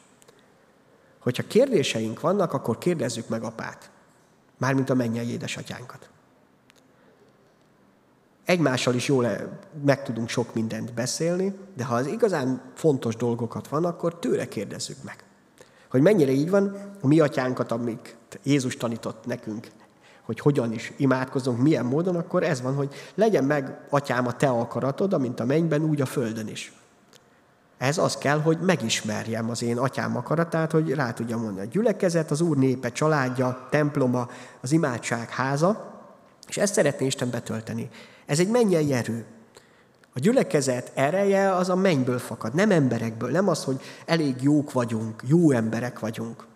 Hogyha 1.19 1.47
kérdéseink 1.47 2.21
vannak, 2.21 2.53
akkor 2.53 2.79
kérdezzük 2.79 3.29
meg 3.29 3.43
apát. 3.43 3.91
Mármint 4.59 4.91
a 4.91 4.95
mennyei 4.95 5.31
édesatyánkat. 5.31 6.09
Egymással 8.45 8.95
is 8.95 9.09
jól 9.09 9.59
meg 9.85 10.03
tudunk 10.03 10.29
sok 10.29 10.55
mindent 10.55 10.95
beszélni, 10.95 11.59
de 11.77 11.85
ha 11.85 11.95
az 11.95 12.07
igazán 12.07 12.63
fontos 12.75 13.17
dolgokat 13.17 13.69
van, 13.69 13.85
akkor 13.85 14.19
tőle 14.19 14.49
kérdezzük 14.49 15.03
meg. 15.03 15.25
Hogy 15.91 16.01
mennyire 16.01 16.31
így 16.31 16.51
van, 16.51 16.77
a 17.01 17.07
mi 17.07 17.21
atyánkat, 17.21 17.73
amik 17.73 18.17
Jézus 18.43 18.77
tanított 18.77 19.27
nekünk, 19.27 19.69
hogy 20.23 20.41
hogyan 20.41 20.73
is 20.73 20.93
imádkozunk, 20.97 21.59
milyen 21.59 21.85
módon, 21.85 22.17
akkor 22.17 22.43
ez 22.43 22.63
van, 22.63 22.75
hogy 22.75 22.95
legyen 23.15 23.45
meg, 23.45 23.81
atyám, 23.91 24.27
a 24.27 24.33
te 24.33 24.49
akaratod, 24.49 25.13
amint 25.13 25.41
a 25.41 25.45
mennyben, 25.45 25.83
úgy 25.83 26.01
a 26.01 26.07
földön 26.07 26.49
is. 26.49 26.73
Ez 27.79 27.99
az 27.99 28.17
kell, 28.17 28.41
hogy 28.41 28.59
megismerjem 28.61 29.51
az 29.51 29.63
én 29.63 29.79
atyám 29.79 30.17
akaratát, 30.17 30.73
hogy 30.73 30.91
rá 30.91 31.13
tudjam 31.13 31.41
mondani 31.41 31.67
a 31.67 31.71
gyülekezet, 31.71 32.31
az 32.31 32.41
Úr 32.41 32.57
népe, 32.57 32.93
családja, 32.93 33.67
temploma, 33.71 34.29
az 34.61 34.73
imádság 34.73 35.31
háza, 35.31 36.01
és 36.49 36.57
ezt 36.57 36.75
szeretné 36.75 37.07
Isten 37.07 37.31
betölteni. 37.31 37.89
Ez 38.27 38.39
egy 38.39 38.49
mennyei 38.49 38.93
erő. 38.93 39.25
A 40.13 40.19
gyülekezet 40.21 40.93
ereje 40.95 41.55
az 41.55 41.69
a 41.69 41.77
mennyből 41.77 42.19
fakad, 42.19 42.55
nem 42.55 42.71
emberekből, 42.71 43.31
nem 43.31 43.49
az, 43.49 43.65
hogy 43.65 43.81
elég 44.07 44.43
jók 44.43 44.73
vagyunk, 44.73 45.23
jó 45.27 45.51
emberek 45.51 45.99
vagyunk, 45.99 46.47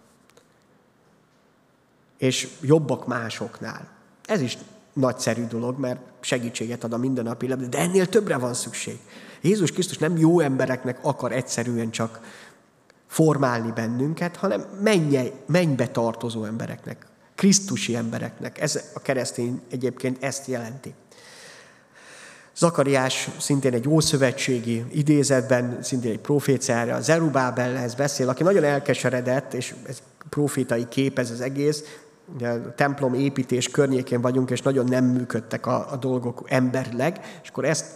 és 2.19 2.49
jobbak 2.61 3.07
másoknál. 3.07 3.89
Ez 4.25 4.41
is 4.41 4.59
nagyszerű 4.93 5.47
dolog, 5.47 5.79
mert 5.79 6.01
segítséget 6.21 6.85
ad 6.85 6.93
a 6.93 6.97
mindennapi 6.97 7.47
életben, 7.47 7.71
de 7.71 7.79
ennél 7.79 8.09
többre 8.09 8.37
van 8.37 8.55
szükség. 8.55 8.99
Jézus 9.41 9.73
Krisztus 9.73 9.99
nem 9.99 10.17
jó 10.17 10.41
embereknek 10.41 10.99
akar 11.03 11.33
egyszerűen 11.33 11.91
csak 11.91 12.21
formálni 13.07 13.71
bennünket, 13.71 14.37
hanem 14.37 14.65
mennyei, 14.83 15.33
mennybe 15.47 15.89
tartozó 15.89 16.45
embereknek, 16.45 17.07
krisztusi 17.35 17.97
embereknek. 17.97 18.61
Ez 18.61 18.81
a 18.95 19.01
keresztény 19.01 19.61
egyébként 19.71 20.23
ezt 20.23 20.47
jelenti. 20.47 20.95
Zakariás 22.57 23.29
szintén 23.39 23.73
egy 23.73 23.89
ószövetségi 23.89 24.85
idézetben, 24.91 25.79
szintén 25.83 26.11
egy 26.11 26.21
proféciára, 26.21 27.01
Zerubábelhez 27.01 27.95
beszél, 27.95 28.29
aki 28.29 28.43
nagyon 28.43 28.65
elkeseredett, 28.65 29.55
és 29.55 29.75
ez 29.89 30.03
profétai 30.29 30.89
kép 30.89 31.19
ez 31.19 31.31
az 31.31 31.41
egész, 31.41 31.85
ugye 32.35 32.49
a 32.49 32.75
templom 32.75 33.15
építés 33.15 33.69
környékén 33.69 34.21
vagyunk, 34.21 34.51
és 34.51 34.63
nagyon 34.63 34.85
nem 34.85 35.05
működtek 35.05 35.67
a, 35.67 35.93
a 35.93 35.97
dolgok 35.97 36.45
emberleg, 36.49 37.21
és 37.43 37.49
akkor 37.49 37.65
ezt 37.65 37.87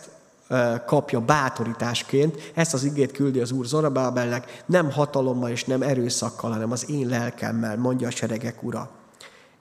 kapja 0.86 1.20
bátorításként, 1.20 2.52
ezt 2.54 2.74
az 2.74 2.84
igét 2.84 3.12
küldi 3.12 3.40
az 3.40 3.50
Úr 3.50 3.66
Zorabábelnek, 3.66 4.62
nem 4.66 4.90
hatalommal 4.90 5.50
és 5.50 5.64
nem 5.64 5.82
erőszakkal, 5.82 6.50
hanem 6.50 6.70
az 6.70 6.90
én 6.90 7.08
lelkemmel, 7.08 7.76
mondja 7.76 8.06
a 8.06 8.10
seregek 8.10 8.62
ura. 8.62 8.90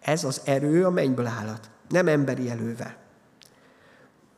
Ez 0.02 0.24
az 0.24 0.42
erő 0.44 0.86
a 0.86 0.90
mennyből 0.90 1.26
állat, 1.26 1.70
nem 1.90 2.08
emberi 2.08 2.50
elővel 2.50 3.05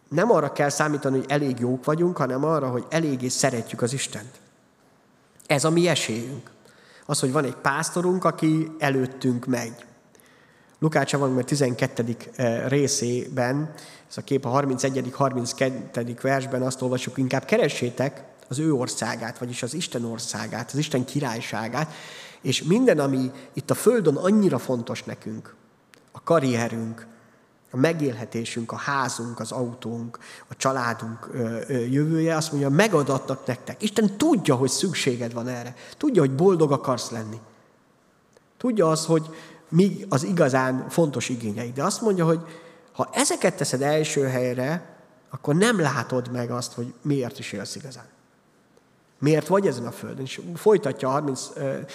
nem 0.09 0.31
arra 0.31 0.51
kell 0.51 0.69
számítani, 0.69 1.17
hogy 1.17 1.31
elég 1.31 1.59
jók 1.59 1.85
vagyunk, 1.85 2.17
hanem 2.17 2.43
arra, 2.43 2.69
hogy 2.69 2.85
eléggé 2.89 3.27
szeretjük 3.27 3.81
az 3.81 3.93
Istent. 3.93 4.39
Ez 5.45 5.63
a 5.63 5.69
mi 5.69 5.87
esélyünk. 5.87 6.51
Az, 7.05 7.19
hogy 7.19 7.31
van 7.31 7.45
egy 7.45 7.55
pásztorunk, 7.55 8.23
aki 8.23 8.71
előttünk 8.79 9.45
megy. 9.45 9.85
Lukács 10.79 11.17
mert 11.17 11.47
12. 11.47 12.15
Eh, 12.35 12.67
részében, 12.67 13.73
ez 14.09 14.17
a 14.17 14.21
kép 14.21 14.45
a 14.45 14.49
31. 14.49 15.09
32. 15.13 16.17
versben 16.21 16.61
azt 16.61 16.81
olvasjuk, 16.81 17.17
inkább 17.17 17.45
keressétek 17.45 18.23
az 18.47 18.59
ő 18.59 18.73
országát, 18.73 19.37
vagyis 19.37 19.63
az 19.63 19.73
Isten 19.73 20.05
országát, 20.05 20.71
az 20.71 20.77
Isten 20.77 21.05
királyságát, 21.05 21.93
és 22.41 22.63
minden, 22.63 22.99
ami 22.99 23.31
itt 23.53 23.71
a 23.71 23.75
Földön 23.75 24.15
annyira 24.15 24.57
fontos 24.57 25.03
nekünk, 25.03 25.55
a 26.11 26.23
karrierünk, 26.23 27.07
a 27.71 27.77
megélhetésünk, 27.77 28.71
a 28.71 28.75
házunk, 28.75 29.39
az 29.39 29.51
autónk, 29.51 30.19
a 30.47 30.55
családunk 30.55 31.29
jövője, 31.69 32.35
azt 32.35 32.51
mondja, 32.51 32.69
megadatnak 32.69 33.45
nektek. 33.45 33.83
Isten 33.83 34.17
tudja, 34.17 34.55
hogy 34.55 34.69
szükséged 34.69 35.33
van 35.33 35.47
erre. 35.47 35.75
Tudja, 35.97 36.21
hogy 36.21 36.35
boldog 36.35 36.71
akarsz 36.71 37.09
lenni. 37.09 37.39
Tudja 38.57 38.89
az, 38.89 39.05
hogy 39.05 39.35
mi 39.69 40.05
az 40.09 40.23
igazán 40.23 40.89
fontos 40.89 41.29
igényeid. 41.29 41.73
De 41.73 41.83
azt 41.83 42.01
mondja, 42.01 42.25
hogy 42.25 42.39
ha 42.91 43.09
ezeket 43.11 43.55
teszed 43.55 43.81
első 43.81 44.23
helyre, 44.23 44.95
akkor 45.29 45.55
nem 45.55 45.79
látod 45.79 46.31
meg 46.31 46.51
azt, 46.51 46.73
hogy 46.73 46.93
miért 47.01 47.39
is 47.39 47.51
élsz 47.51 47.75
igazán. 47.75 48.05
Miért 49.19 49.47
vagy 49.47 49.67
ezen 49.67 49.85
a 49.85 49.91
földön? 49.91 50.25
És 50.25 50.41
folytatja 50.55 51.09
30, 51.09 51.49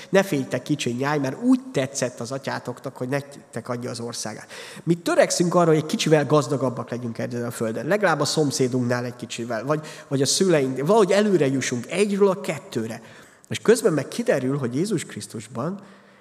ne 0.09 0.23
féltek 0.23 0.63
kicsi 0.63 0.91
nyáj, 0.91 1.19
mert 1.19 1.43
úgy 1.43 1.61
tetszett 1.73 2.21
az 2.21 2.33
atyátoknak, 2.33 2.97
hogy 2.97 3.09
nektek 3.09 3.69
adja 3.69 3.91
az 3.91 4.01
országát. 4.01 4.51
Mi 4.83 4.95
törekszünk 4.95 5.55
arra, 5.55 5.67
hogy 5.67 5.77
egy 5.77 5.87
kicsivel 5.87 6.27
gazdagabbak 6.27 6.91
legyünk 6.91 7.19
ezen 7.19 7.45
a 7.45 7.51
földön. 7.51 7.87
Legalább 7.87 8.21
a 8.21 8.25
szomszédunknál 8.25 9.05
egy 9.05 9.17
kicsivel, 9.17 9.65
vagy, 9.65 9.87
vagy 10.09 10.23
a 10.23 10.27
szüleink, 10.27 10.79
valahogy 10.79 11.11
előre 11.11 11.47
jussunk 11.47 11.87
egyről 11.91 12.29
a 12.29 12.41
kettőre. 12.41 13.03
És 13.49 13.59
közben 13.59 13.93
meg 13.93 14.09
kiderül, 14.09 14.59
hogy 14.59 14.75
Jézus 14.75 15.05
Krisztusban 15.05 15.81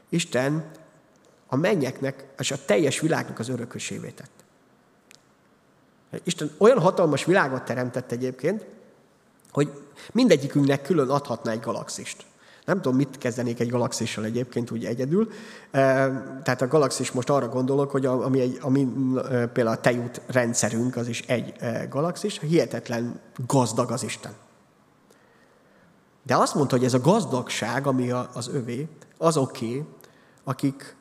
Isten 0.10 0.66
a 1.48 1.56
mennyeknek 1.56 2.26
és 2.38 2.52
a 2.52 2.66
teljes 2.66 3.00
világnak 3.00 3.40
az 3.40 3.50
örökösévé 3.50 4.10
tett. 4.10 4.32
Isten 6.24 6.52
olyan 6.58 6.80
hatalmas 6.80 7.26
világot 7.26 7.64
teremtett 7.64 8.12
egyébként, 8.12 8.66
hogy 9.52 9.72
mindegyikünknek 10.12 10.82
külön 10.82 11.10
adhatna 11.10 11.52
egy 11.52 11.60
galaxist. 11.60 12.26
Nem 12.66 12.82
tudom, 12.82 12.98
mit 12.98 13.18
kezdenék 13.18 13.60
egy 13.60 13.70
galaxissal 13.70 14.26
egyébként 14.26 14.72
úgy 14.72 14.86
egyedül. 14.86 15.30
Tehát 16.44 16.62
a 16.62 16.68
galaxis 16.68 17.12
most 17.12 17.30
arra 17.30 17.48
gondolok, 17.50 17.92
hogy 17.92 18.06
ami, 18.06 18.40
egy, 18.40 18.58
ami 18.62 18.88
például 19.54 19.78
a 19.78 19.82
tejút 19.82 20.22
rendszerünk, 20.28 20.96
az 20.96 21.08
is 21.08 21.22
egy 21.22 21.54
galaxis, 21.90 22.40
hihetetlen 22.40 23.20
gazdag 23.48 23.92
az 23.92 24.04
Isten. 24.04 24.34
De 26.24 26.36
azt 26.36 26.56
mondta, 26.56 26.76
hogy 26.76 26.86
ez 26.86 26.94
a 26.94 27.02
gazdagság, 27.02 27.88
ami 27.88 28.12
az 28.12 28.48
övé, 28.54 28.88
az 29.18 29.38
oké, 29.38 29.66
okay, 29.66 29.84
akik 30.44 30.96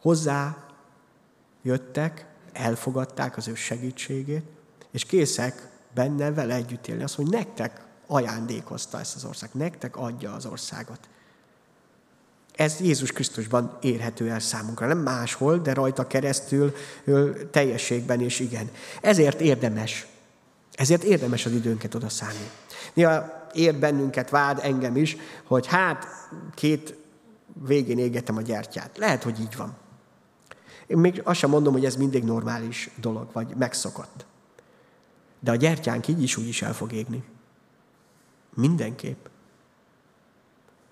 hozzá 0.00 0.56
jöttek, 1.62 2.26
elfogadták 2.52 3.36
az 3.36 3.48
ő 3.48 3.54
segítségét, 3.54 4.44
és 4.90 5.04
készek 5.04 5.68
benne 5.94 6.32
vele 6.32 6.54
együtt 6.54 6.86
élni. 6.86 7.02
Azt 7.02 7.14
hogy 7.14 7.26
nektek 7.26 7.84
ajándékozta 8.06 8.98
ezt 8.98 9.16
az 9.16 9.24
ország, 9.24 9.50
nektek 9.52 9.96
adja 9.96 10.32
az 10.32 10.46
országot. 10.46 10.98
Ez 12.54 12.80
Jézus 12.80 13.12
Krisztusban 13.12 13.78
érhető 13.80 14.30
el 14.30 14.40
számunkra, 14.40 14.86
nem 14.86 14.98
máshol, 14.98 15.58
de 15.58 15.74
rajta 15.74 16.06
keresztül 16.06 16.72
teljességben 17.50 18.20
és 18.20 18.40
igen. 18.40 18.70
Ezért 19.00 19.40
érdemes, 19.40 20.06
ezért 20.72 21.02
érdemes 21.02 21.46
az 21.46 21.52
időnket 21.52 21.94
oda 21.94 22.08
szállni. 22.08 22.50
Néha 22.94 23.48
ér 23.52 23.74
bennünket 23.74 24.30
vád, 24.30 24.58
engem 24.62 24.96
is, 24.96 25.16
hogy 25.44 25.66
hát 25.66 26.06
két 26.54 26.94
végén 27.66 27.98
égetem 27.98 28.36
a 28.36 28.42
gyertyát. 28.42 28.96
Lehet, 28.96 29.22
hogy 29.22 29.40
így 29.40 29.56
van. 29.56 29.76
Én 30.86 30.98
még 30.98 31.20
azt 31.24 31.38
sem 31.38 31.50
mondom, 31.50 31.72
hogy 31.72 31.84
ez 31.84 31.96
mindig 31.96 32.24
normális 32.24 32.90
dolog, 32.96 33.32
vagy 33.32 33.54
megszokott. 33.56 34.24
De 35.40 35.50
a 35.50 35.54
gyertyánk 35.54 36.08
így 36.08 36.22
is 36.22 36.36
úgy 36.36 36.48
is 36.48 36.62
el 36.62 36.74
fog 36.74 36.92
égni. 36.92 37.24
Mindenképp. 38.54 39.26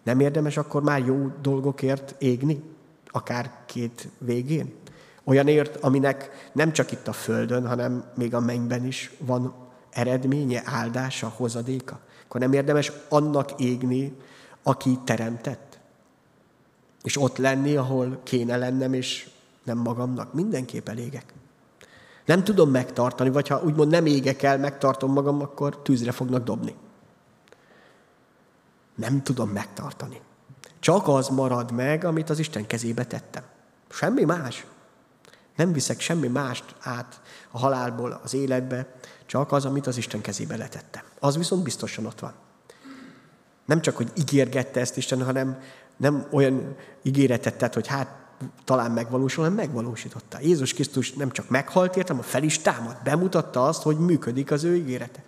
Nem 0.02 0.20
érdemes 0.20 0.56
akkor 0.56 0.82
már 0.82 1.06
jó 1.06 1.32
dolgokért 1.42 2.14
égni? 2.18 2.62
Akár 3.06 3.52
két 3.66 4.08
végén? 4.18 4.74
Olyanért, 5.24 5.76
aminek 5.76 6.50
nem 6.52 6.72
csak 6.72 6.92
itt 6.92 7.08
a 7.08 7.12
földön, 7.12 7.66
hanem 7.66 8.04
még 8.16 8.34
a 8.34 8.40
mennyben 8.40 8.86
is 8.86 9.12
van 9.18 9.54
eredménye, 9.90 10.62
áldása, 10.64 11.28
hozadéka. 11.28 12.00
Akkor 12.24 12.40
nem 12.40 12.52
érdemes 12.52 12.92
annak 13.08 13.60
égni, 13.60 14.16
aki 14.62 14.98
teremtett. 15.04 15.78
És 17.02 17.20
ott 17.20 17.36
lenni, 17.36 17.76
ahol 17.76 18.20
kéne 18.22 18.56
lennem, 18.56 18.92
és 18.92 19.28
nem 19.64 19.78
magamnak. 19.78 20.32
Mindenképp 20.32 20.88
elégek. 20.88 21.34
Nem 22.28 22.44
tudom 22.44 22.70
megtartani, 22.70 23.30
vagy 23.30 23.48
ha 23.48 23.62
úgymond 23.62 23.90
nem 23.90 24.06
égek 24.06 24.42
el, 24.42 24.58
megtartom 24.58 25.12
magam, 25.12 25.40
akkor 25.40 25.82
tűzre 25.82 26.12
fognak 26.12 26.44
dobni. 26.44 26.74
Nem 28.94 29.22
tudom 29.22 29.50
megtartani. 29.50 30.20
Csak 30.80 31.08
az 31.08 31.28
marad 31.28 31.72
meg, 31.72 32.04
amit 32.04 32.30
az 32.30 32.38
Isten 32.38 32.66
kezébe 32.66 33.04
tettem. 33.04 33.42
Semmi 33.90 34.24
más. 34.24 34.66
Nem 35.56 35.72
viszek 35.72 36.00
semmi 36.00 36.26
mást 36.26 36.64
át 36.80 37.20
a 37.50 37.58
halálból 37.58 38.20
az 38.24 38.34
életbe, 38.34 38.86
csak 39.26 39.52
az, 39.52 39.64
amit 39.64 39.86
az 39.86 39.96
Isten 39.96 40.20
kezébe 40.20 40.56
letettem. 40.56 41.02
Az 41.20 41.36
viszont 41.36 41.62
biztosan 41.62 42.06
ott 42.06 42.20
van. 42.20 42.32
Nem 43.64 43.80
csak, 43.80 43.96
hogy 43.96 44.12
ígérgette 44.14 44.80
ezt 44.80 44.96
Isten, 44.96 45.24
hanem 45.24 45.62
nem 45.96 46.26
olyan 46.30 46.76
ígéretet 47.02 47.58
tett, 47.58 47.74
hogy 47.74 47.86
hát 47.86 48.14
talán 48.64 48.90
megvalósul, 48.90 49.42
hanem 49.42 49.58
megvalósította. 49.58 50.38
Jézus 50.40 50.74
Krisztus 50.74 51.12
nem 51.12 51.30
csak 51.30 51.48
meghalt 51.48 51.96
értem, 51.96 52.16
hanem 52.16 52.30
fel 52.30 52.42
is 52.42 52.58
támad. 52.58 52.96
Bemutatta 53.04 53.66
azt, 53.66 53.82
hogy 53.82 53.98
működik 53.98 54.50
az 54.50 54.64
ő 54.64 54.76
ígérete. 54.76 55.22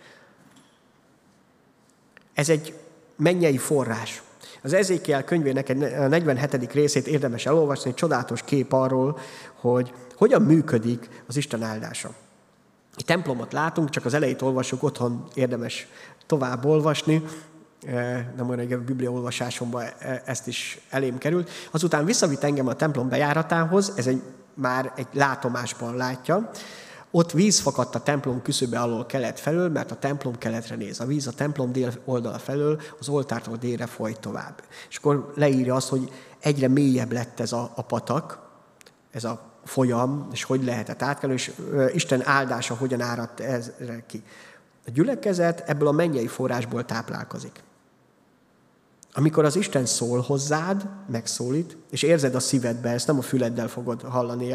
Ez 2.35 2.49
egy 2.49 2.75
mennyei 3.17 3.59
forrás. 3.59 4.23
Az 4.63 4.73
Ezékiel 4.73 5.25
könyvének 5.25 5.69
egy 5.69 5.77
47. 5.77 6.73
részét 6.73 7.07
érdemes 7.07 7.47
elolvasni, 7.47 7.91
egy 7.91 7.97
csodálatos 7.97 8.43
kép 8.43 8.73
arról, 8.73 9.19
hogy 9.55 9.93
hogyan 10.15 10.43
működik 10.43 11.09
az 11.27 11.37
Isten 11.37 11.63
áldása. 11.63 12.11
Egy 12.97 13.05
templomot 13.05 13.53
látunk, 13.53 13.91
csak 13.91 14.05
az 14.05 14.15
elejét 14.15 14.43
olvasjuk, 14.43 14.83
otthon 14.83 15.25
érdemes 15.35 15.87
tovább 16.27 16.65
olvasni, 16.65 17.23
nem 18.37 18.49
olyan 18.49 18.73
a 18.73 18.85
Biblia 18.85 19.11
olvasásomban 19.11 19.85
e, 19.99 20.23
ezt 20.25 20.47
is 20.47 20.81
elém 20.91 21.19
került. 21.19 21.51
Azután 21.71 22.05
visszavitt 22.05 22.43
engem 22.43 22.67
a 22.67 22.75
templom 22.75 23.09
bejáratához, 23.09 23.93
ez 23.97 24.07
egy, 24.07 24.23
már 24.55 24.93
egy 24.97 25.07
látomásban 25.13 25.97
látja, 25.97 26.51
ott 27.11 27.33
víz 27.33 27.61
fakadt 27.61 27.95
a 27.95 28.03
templom 28.03 28.43
küszöbe 28.43 28.81
alól 28.81 29.07
kelet 29.07 29.41
felől, 29.41 29.69
mert 29.69 29.91
a 29.91 29.99
templom 29.99 30.39
keletre 30.39 30.77
néz. 30.77 31.01
A 31.01 31.05
víz 31.05 31.27
a 31.27 31.33
templom 31.33 31.73
dél 31.73 31.93
oldala 32.05 32.39
felől, 32.39 32.81
az 32.99 33.09
oltártól 33.09 33.57
délre 33.57 33.87
folyt 33.87 34.21
tovább. 34.21 34.63
És 34.89 34.97
akkor 34.97 35.33
leírja 35.37 35.75
azt, 35.75 35.89
hogy 35.89 36.13
egyre 36.41 36.69
mélyebb 36.69 37.13
lett 37.13 37.41
ez 37.41 37.53
a, 37.53 37.73
a 37.75 37.83
patak, 37.83 38.39
ez 39.11 39.25
a 39.25 39.41
folyam, 39.65 40.29
és 40.33 40.45
hogy 40.45 40.65
lehetett 40.65 41.03
átkelni, 41.03 41.35
és 41.35 41.53
Isten 41.93 42.27
áldása 42.27 42.75
hogyan 42.75 43.01
áradt 43.01 43.41
ezre 43.41 44.05
ki. 44.07 44.23
A 44.87 44.91
gyülekezet 44.91 45.61
ebből 45.69 45.89
a 45.89 45.93
mennyei 45.93 46.27
forrásból 46.27 46.85
táplálkozik. 46.85 47.63
Amikor 49.13 49.45
az 49.45 49.57
Isten 49.57 49.87
szól 49.87 50.21
hozzád, 50.21 50.89
megszólít, 51.11 51.77
és 51.91 52.03
érzed 52.03 52.35
a 52.35 52.41
szívedbe, 52.41 52.91
ezt 52.91 53.07
nem 53.07 53.19
a 53.19 53.23
füleddel 53.23 53.69
fogod 53.69 54.03
hallani 54.03 54.55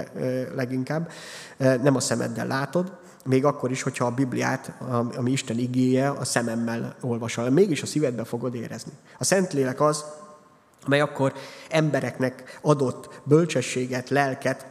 leginkább, 0.55 1.11
nem 1.57 1.95
a 1.95 1.99
szemeddel 1.99 2.47
látod, 2.47 2.97
még 3.25 3.45
akkor 3.45 3.71
is, 3.71 3.81
hogyha 3.81 4.05
a 4.05 4.11
Bibliát, 4.11 4.73
ami 5.15 5.31
Isten 5.31 5.57
igéje, 5.57 6.09
a 6.09 6.25
szememmel 6.25 6.95
olvasol, 7.01 7.49
mégis 7.49 7.81
a 7.81 7.85
szívedbe 7.85 8.23
fogod 8.23 8.55
érezni. 8.55 8.91
A 9.17 9.23
Szentlélek 9.23 9.81
az, 9.81 10.05
amely 10.85 11.01
akkor 11.01 11.33
embereknek 11.69 12.59
adott 12.61 13.21
bölcsességet, 13.23 14.09
lelket, 14.09 14.65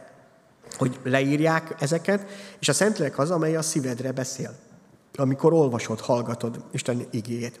hogy 0.77 0.99
leírják 1.03 1.75
ezeket, 1.79 2.25
és 2.59 2.69
a 2.69 2.73
Szentlélek 2.73 3.17
az, 3.17 3.31
amely 3.31 3.55
a 3.55 3.61
szívedre 3.61 4.11
beszél, 4.11 4.55
amikor 5.15 5.53
olvasod, 5.53 5.99
hallgatod 5.99 6.63
Isten 6.71 7.05
igéjét. 7.11 7.59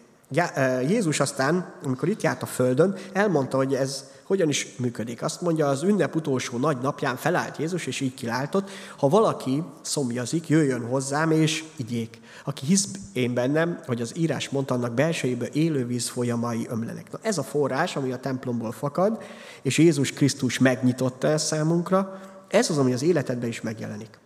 Jézus 0.87 1.19
aztán, 1.19 1.73
amikor 1.83 2.09
itt 2.09 2.21
járt 2.21 2.41
a 2.41 2.45
földön, 2.45 2.95
elmondta, 3.13 3.57
hogy 3.57 3.73
ez 3.73 4.13
hogyan 4.23 4.49
is 4.49 4.75
működik. 4.77 5.21
Azt 5.21 5.41
mondja, 5.41 5.67
az 5.67 5.83
ünnep 5.83 6.15
utolsó 6.15 6.57
nagy 6.57 6.77
napján 6.77 7.15
felállt 7.15 7.57
Jézus, 7.57 7.85
és 7.85 7.99
így 7.99 8.13
kiláltott, 8.13 8.69
ha 8.97 9.07
valaki 9.07 9.63
szomjazik, 9.81 10.47
jöjjön 10.47 10.85
hozzám, 10.87 11.31
és 11.31 11.63
igyék. 11.75 12.19
Aki 12.43 12.65
hisz 12.65 12.87
én 13.13 13.33
bennem, 13.33 13.79
hogy 13.85 14.01
az 14.01 14.17
írás 14.17 14.49
mondta, 14.49 14.73
annak 14.73 14.93
belsejéből 14.93 15.47
élő 15.47 15.85
víz 15.85 16.09
folyamai 16.09 16.65
ömlenek. 16.69 17.11
Na, 17.11 17.19
ez 17.21 17.37
a 17.37 17.43
forrás, 17.43 17.95
ami 17.95 18.11
a 18.11 18.19
templomból 18.19 18.71
fakad, 18.71 19.23
és 19.61 19.77
Jézus 19.77 20.11
Krisztus 20.11 20.59
megnyitotta 20.59 21.27
ezt 21.27 21.45
számunkra, 21.45 22.19
ez 22.47 22.69
az, 22.69 22.77
ami 22.77 22.93
az 22.93 23.03
életedben 23.03 23.49
is 23.49 23.61
megjelenik. 23.61 24.19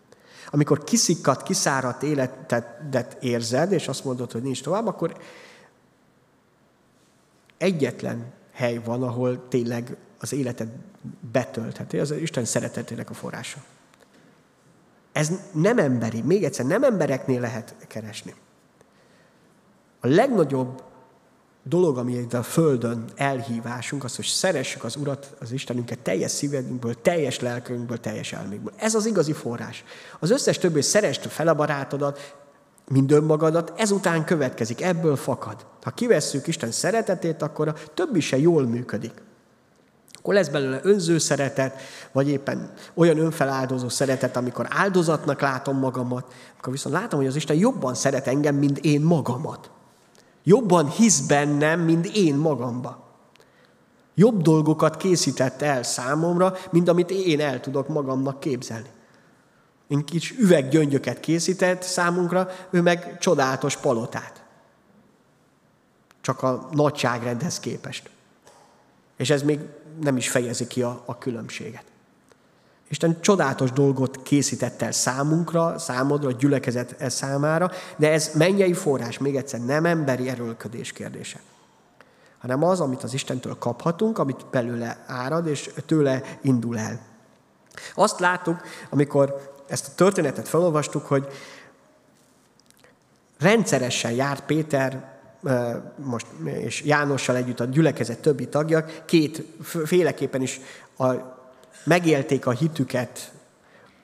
Amikor 0.51 0.83
kiszikkadt, 0.83 1.43
kiszáradt 1.43 2.03
életedet 2.03 3.17
érzed, 3.19 3.71
és 3.71 3.87
azt 3.87 4.03
mondod, 4.03 4.31
hogy 4.31 4.41
nincs 4.41 4.63
tovább, 4.63 4.87
akkor 4.87 5.17
egyetlen 7.59 8.33
hely 8.51 8.81
van, 8.83 9.03
ahol 9.03 9.47
tényleg 9.47 9.97
az 10.19 10.33
életed 10.33 10.69
betöltheti, 11.31 11.99
az 11.99 12.11
Isten 12.11 12.45
szeretetének 12.45 13.09
a 13.09 13.13
forrása. 13.13 13.63
Ez 15.11 15.31
nem 15.51 15.77
emberi, 15.77 16.21
még 16.21 16.43
egyszer, 16.43 16.65
nem 16.65 16.83
embereknél 16.83 17.39
lehet 17.39 17.75
keresni. 17.87 18.33
A 19.99 20.07
legnagyobb 20.07 20.83
dolog, 21.63 21.97
ami 21.97 22.13
itt 22.13 22.33
a 22.33 22.43
Földön 22.43 23.05
elhívásunk, 23.15 24.03
az, 24.03 24.15
hogy 24.15 24.25
szeressük 24.25 24.83
az 24.83 24.95
Urat, 24.95 25.35
az 25.39 25.51
Istenünket 25.51 25.99
teljes 25.99 26.31
szívünkből, 26.31 27.01
teljes 27.01 27.39
lelkünkből, 27.39 27.99
teljes 27.99 28.33
elménkből. 28.33 28.73
Ez 28.77 28.95
az 28.95 29.05
igazi 29.05 29.33
forrás. 29.33 29.83
Az 30.19 30.31
összes 30.31 30.57
többi, 30.57 30.81
szerest 30.81 31.27
fel 31.27 31.47
a 31.47 31.55
barátodat, 31.55 32.35
mind 32.89 33.11
önmagadat, 33.11 33.73
ezután 33.75 34.25
következik, 34.25 34.81
ebből 34.81 35.15
fakad. 35.15 35.65
Ha 35.81 35.91
kivesszük 35.91 36.47
Isten 36.47 36.71
szeretetét, 36.71 37.41
akkor 37.41 37.67
a 37.67 37.75
többi 37.93 38.19
se 38.19 38.37
jól 38.37 38.67
működik. 38.67 39.13
Akkor 40.13 40.33
lesz 40.33 40.47
belőle 40.47 40.79
önző 40.83 41.17
szeretet, 41.17 41.81
vagy 42.11 42.29
éppen 42.29 42.73
olyan 42.93 43.17
önfeláldozó 43.17 43.89
szeretet, 43.89 44.35
amikor 44.35 44.65
áldozatnak 44.69 45.41
látom 45.41 45.77
magamat, 45.77 46.33
akkor 46.57 46.73
viszont 46.73 46.95
látom, 46.95 47.19
hogy 47.19 47.27
az 47.27 47.35
Isten 47.35 47.57
jobban 47.57 47.93
szeret 47.93 48.27
engem, 48.27 48.55
mint 48.55 48.77
én 48.77 49.01
magamat. 49.01 49.69
Jobban 50.43 50.89
hisz 50.89 51.19
bennem, 51.19 51.79
mint 51.79 52.05
én 52.05 52.35
magamba. 52.35 53.07
Jobb 54.15 54.41
dolgokat 54.41 54.97
készített 54.97 55.61
el 55.61 55.83
számomra, 55.83 56.53
mint 56.71 56.89
amit 56.89 57.11
én 57.11 57.39
el 57.39 57.59
tudok 57.59 57.87
magamnak 57.87 58.39
képzelni. 58.39 58.89
Kis 60.05 60.31
üveggyöngyöket 60.31 61.19
készített 61.19 61.81
számunkra, 61.81 62.49
ő 62.69 62.81
meg 62.81 63.17
csodálatos 63.19 63.77
palotát. 63.77 64.43
csak 66.21 66.43
a 66.43 66.69
nagyságrendhez 66.71 67.59
képest. 67.59 68.09
És 69.17 69.29
ez 69.29 69.41
még 69.41 69.59
nem 70.01 70.17
is 70.17 70.29
fejezi 70.29 70.67
ki 70.67 70.81
a, 70.81 71.03
a 71.05 71.17
különbséget. 71.17 71.83
Isten 72.89 73.21
csodálatos 73.21 73.71
dolgot 73.71 74.21
készített 74.23 74.81
el 74.81 74.91
számunkra, 74.91 75.79
számodra, 75.79 76.31
gyülekezet 76.31 76.95
e 76.97 77.09
számára, 77.09 77.71
de 77.97 78.11
ez 78.11 78.31
mennyei 78.33 78.73
forrás, 78.73 79.17
még 79.17 79.35
egyszer 79.35 79.65
nem 79.65 79.85
emberi 79.85 80.29
erőlködés 80.29 80.91
kérdése, 80.91 81.39
hanem 82.37 82.63
az, 82.63 82.79
amit 82.79 83.03
az 83.03 83.13
Istentől 83.13 83.57
kaphatunk, 83.57 84.17
amit 84.17 84.45
belőle 84.51 85.03
árad, 85.07 85.47
és 85.47 85.69
tőle 85.85 86.21
indul 86.41 86.77
el. 86.77 86.99
Azt 87.95 88.19
láttuk, 88.19 88.61
amikor 88.89 89.57
ezt 89.69 89.87
a 89.87 89.95
történetet 89.95 90.47
felolvastuk, 90.47 91.05
hogy 91.05 91.27
rendszeresen 93.39 94.11
járt 94.11 94.45
Péter 94.45 95.17
most, 95.95 96.25
és 96.43 96.83
Jánossal 96.83 97.35
együtt 97.35 97.59
a 97.59 97.65
gyülekezet 97.65 98.19
többi 98.19 98.47
tagja, 98.47 98.85
két 99.05 99.43
féleképpen 99.85 100.41
is 100.41 100.59
a, 100.97 101.13
megélték 101.83 102.45
a 102.45 102.51
hitüket 102.51 103.31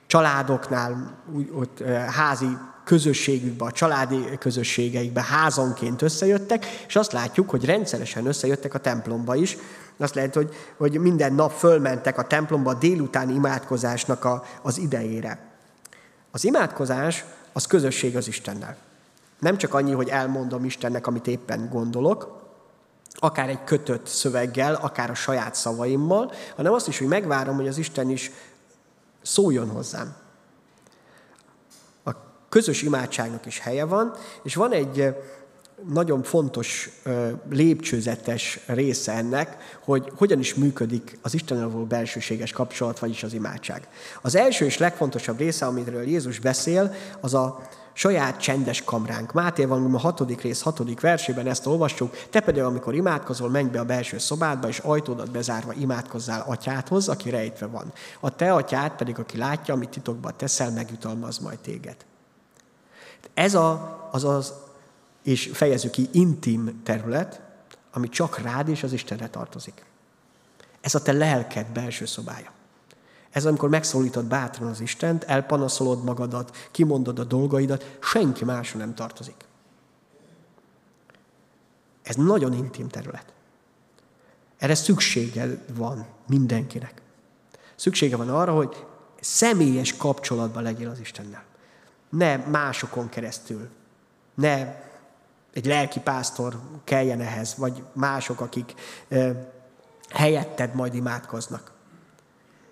családoknál, 0.07 1.23
úgy, 1.33 1.49
ott 1.53 1.83
házi 2.07 2.57
közösségükbe, 2.83 3.65
a 3.65 3.71
családi 3.71 4.37
közösségeikbe 4.39 5.23
házanként 5.23 6.01
összejöttek, 6.01 6.65
és 6.87 6.95
azt 6.95 7.11
látjuk, 7.11 7.49
hogy 7.49 7.65
rendszeresen 7.65 8.25
összejöttek 8.25 8.73
a 8.73 8.79
templomba 8.79 9.35
is. 9.35 9.57
Azt 9.97 10.15
lehet, 10.15 10.33
hogy, 10.33 10.55
hogy 10.77 10.99
minden 10.99 11.33
nap 11.33 11.51
fölmentek 11.51 12.17
a 12.17 12.27
templomba 12.27 12.69
a 12.69 12.73
délutáni 12.73 13.33
imádkozásnak 13.33 14.25
a, 14.25 14.43
az 14.61 14.77
idejére. 14.77 15.54
Az 16.35 16.43
imádkozás 16.43 17.23
az 17.53 17.65
közösség 17.65 18.15
az 18.15 18.27
Istennel. 18.27 18.77
Nem 19.39 19.57
csak 19.57 19.73
annyi, 19.73 19.91
hogy 19.91 20.09
elmondom 20.09 20.65
Istennek, 20.65 21.07
amit 21.07 21.27
éppen 21.27 21.69
gondolok, 21.69 22.41
akár 23.13 23.49
egy 23.49 23.63
kötött 23.63 24.07
szöveggel, 24.07 24.73
akár 24.73 25.09
a 25.09 25.13
saját 25.13 25.55
szavaimmal, 25.55 26.31
hanem 26.55 26.73
azt 26.73 26.87
is, 26.87 26.97
hogy 26.97 27.07
megvárom, 27.07 27.55
hogy 27.55 27.67
az 27.67 27.77
Isten 27.77 28.09
is 28.09 28.31
szóljon 29.21 29.69
hozzám. 29.69 30.15
A 32.03 32.11
közös 32.49 32.81
imádságnak 32.81 33.45
is 33.45 33.59
helye 33.59 33.85
van, 33.85 34.15
és 34.43 34.55
van 34.55 34.71
egy 34.71 35.15
nagyon 35.89 36.23
fontos 36.23 36.89
lépcsőzetes 37.49 38.59
része 38.65 39.11
ennek, 39.11 39.77
hogy 39.83 40.11
hogyan 40.15 40.39
is 40.39 40.55
működik 40.55 41.17
az 41.21 41.33
Istennel 41.33 41.69
való 41.69 41.85
belsőséges 41.85 42.51
kapcsolat, 42.51 42.99
vagyis 42.99 43.23
az 43.23 43.33
imádság. 43.33 43.87
Az 44.21 44.35
első 44.35 44.65
és 44.65 44.77
legfontosabb 44.77 45.37
része, 45.37 45.65
amiről 45.65 46.07
Jézus 46.07 46.39
beszél, 46.39 46.93
az 47.21 47.33
a 47.33 47.61
saját 47.93 48.39
csendes 48.39 48.83
kamránk. 48.83 49.33
Máté 49.33 49.65
van 49.65 49.93
a 49.93 49.97
hatodik 49.97 50.41
rész, 50.41 50.61
hatodik 50.61 50.99
versében 50.99 51.47
ezt 51.47 51.65
olvassuk. 51.65 52.15
Te 52.29 52.39
pedig, 52.39 52.61
amikor 52.61 52.95
imádkozol, 52.95 53.49
menj 53.49 53.69
be 53.69 53.79
a 53.79 53.85
belső 53.85 54.17
szobádba, 54.17 54.67
és 54.67 54.79
ajtódat 54.79 55.31
bezárva 55.31 55.73
imádkozzál 55.73 56.43
atyádhoz, 56.47 57.07
aki 57.07 57.29
rejtve 57.29 57.65
van. 57.65 57.93
A 58.19 58.35
te 58.35 58.53
atyád 58.53 58.91
pedig, 58.91 59.19
aki 59.19 59.37
látja, 59.37 59.73
amit 59.73 59.89
titokban 59.89 60.33
teszel, 60.37 60.71
megjutalmaz 60.71 61.37
majd 61.37 61.59
téged. 61.59 61.95
Ez 63.33 63.53
a, 63.55 63.99
az 64.11 64.23
az, 64.23 64.53
és 65.25 65.49
fejezzük 65.53 65.91
ki, 65.91 66.09
intim 66.11 66.81
terület, 66.83 67.41
ami 67.91 68.09
csak 68.09 68.37
rád 68.37 68.69
és 68.69 68.83
az 68.83 68.93
Istenre 68.93 69.29
tartozik. 69.29 69.85
Ez 70.81 70.95
a 70.95 71.01
te 71.01 71.11
lelked 71.11 71.67
belső 71.67 72.05
szobája. 72.05 72.51
Ez 73.29 73.45
amikor 73.45 73.69
megszólítod 73.69 74.25
bátran 74.25 74.69
az 74.69 74.79
Istent, 74.79 75.23
elpanaszolod 75.23 76.03
magadat, 76.03 76.57
kimondod 76.71 77.19
a 77.19 77.23
dolgaidat, 77.23 77.97
senki 78.01 78.45
másra 78.45 78.79
nem 78.79 78.95
tartozik. 78.95 79.35
Ez 82.03 82.15
nagyon 82.15 82.53
intim 82.53 82.87
terület. 82.87 83.33
Erre 84.57 84.75
szüksége 84.75 85.65
van 85.73 86.05
mindenkinek. 86.27 87.01
Szüksége 87.75 88.15
van 88.15 88.29
arra, 88.29 88.53
hogy 88.53 88.85
személyes 89.21 89.97
kapcsolatban 89.97 90.63
legyél 90.63 90.89
az 90.89 90.99
Istennel. 90.99 91.43
Ne 92.09 92.35
másokon 92.35 93.09
keresztül. 93.09 93.69
Ne 94.33 94.83
egy 95.55 95.65
lelki 95.65 95.99
pásztor 95.99 96.59
kelljen 96.83 97.21
ehhez, 97.21 97.55
vagy 97.57 97.83
mások, 97.93 98.41
akik 98.41 98.73
helyetted 100.09 100.75
majd 100.75 100.93
imádkoznak 100.93 101.73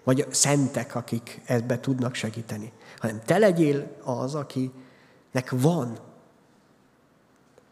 vagy 0.03 0.27
szentek, 0.31 0.95
akik 0.95 1.41
ebbe 1.45 1.79
tudnak 1.79 2.15
segíteni, 2.15 2.71
hanem 2.97 3.21
te 3.25 3.37
legyél 3.37 3.97
az, 4.03 4.35
akinek 4.35 5.49
van 5.49 5.97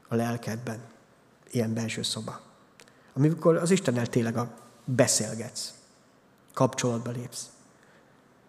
a 0.08 0.16
lelkedben 0.16 0.80
ilyen 1.52 1.74
belső 1.74 2.02
szoba. 2.02 2.40
Amikor 3.14 3.56
az 3.56 3.72
Istennel 3.72 4.08
tényleg 4.08 4.38
a 4.38 4.54
beszélgetsz, 4.86 5.74
kapcsolatba 6.54 7.12
lépsz. 7.12 7.50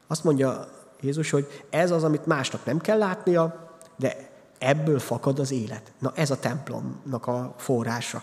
Azt 0.07 0.25
mondja 0.25 0.69
Jézus, 1.01 1.31
hogy 1.31 1.65
ez 1.71 1.91
az, 1.91 2.05
amit 2.05 2.27
másnak 2.27 2.65
nem 2.65 2.79
kell 2.79 2.99
látnia, 2.99 3.71
de 3.97 4.31
ebből 4.63 4.99
fakad 4.99 5.39
az 5.39 5.51
élet. 5.51 5.93
Na 5.99 6.13
ez 6.15 6.31
a 6.31 6.39
templomnak 6.39 7.27
a 7.27 7.55
forrása. 7.57 8.23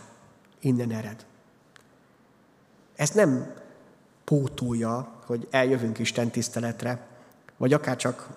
Innen 0.60 0.92
ered. 0.92 1.26
Ezt 2.96 3.14
nem 3.14 3.54
pótolja 4.24 5.20
hogy 5.30 5.48
eljövünk 5.52 6.00
Isten 6.00 6.30
tiszteletre, 6.30 7.08
vagy 7.58 7.74
akár 7.74 7.96
csak 7.96 8.28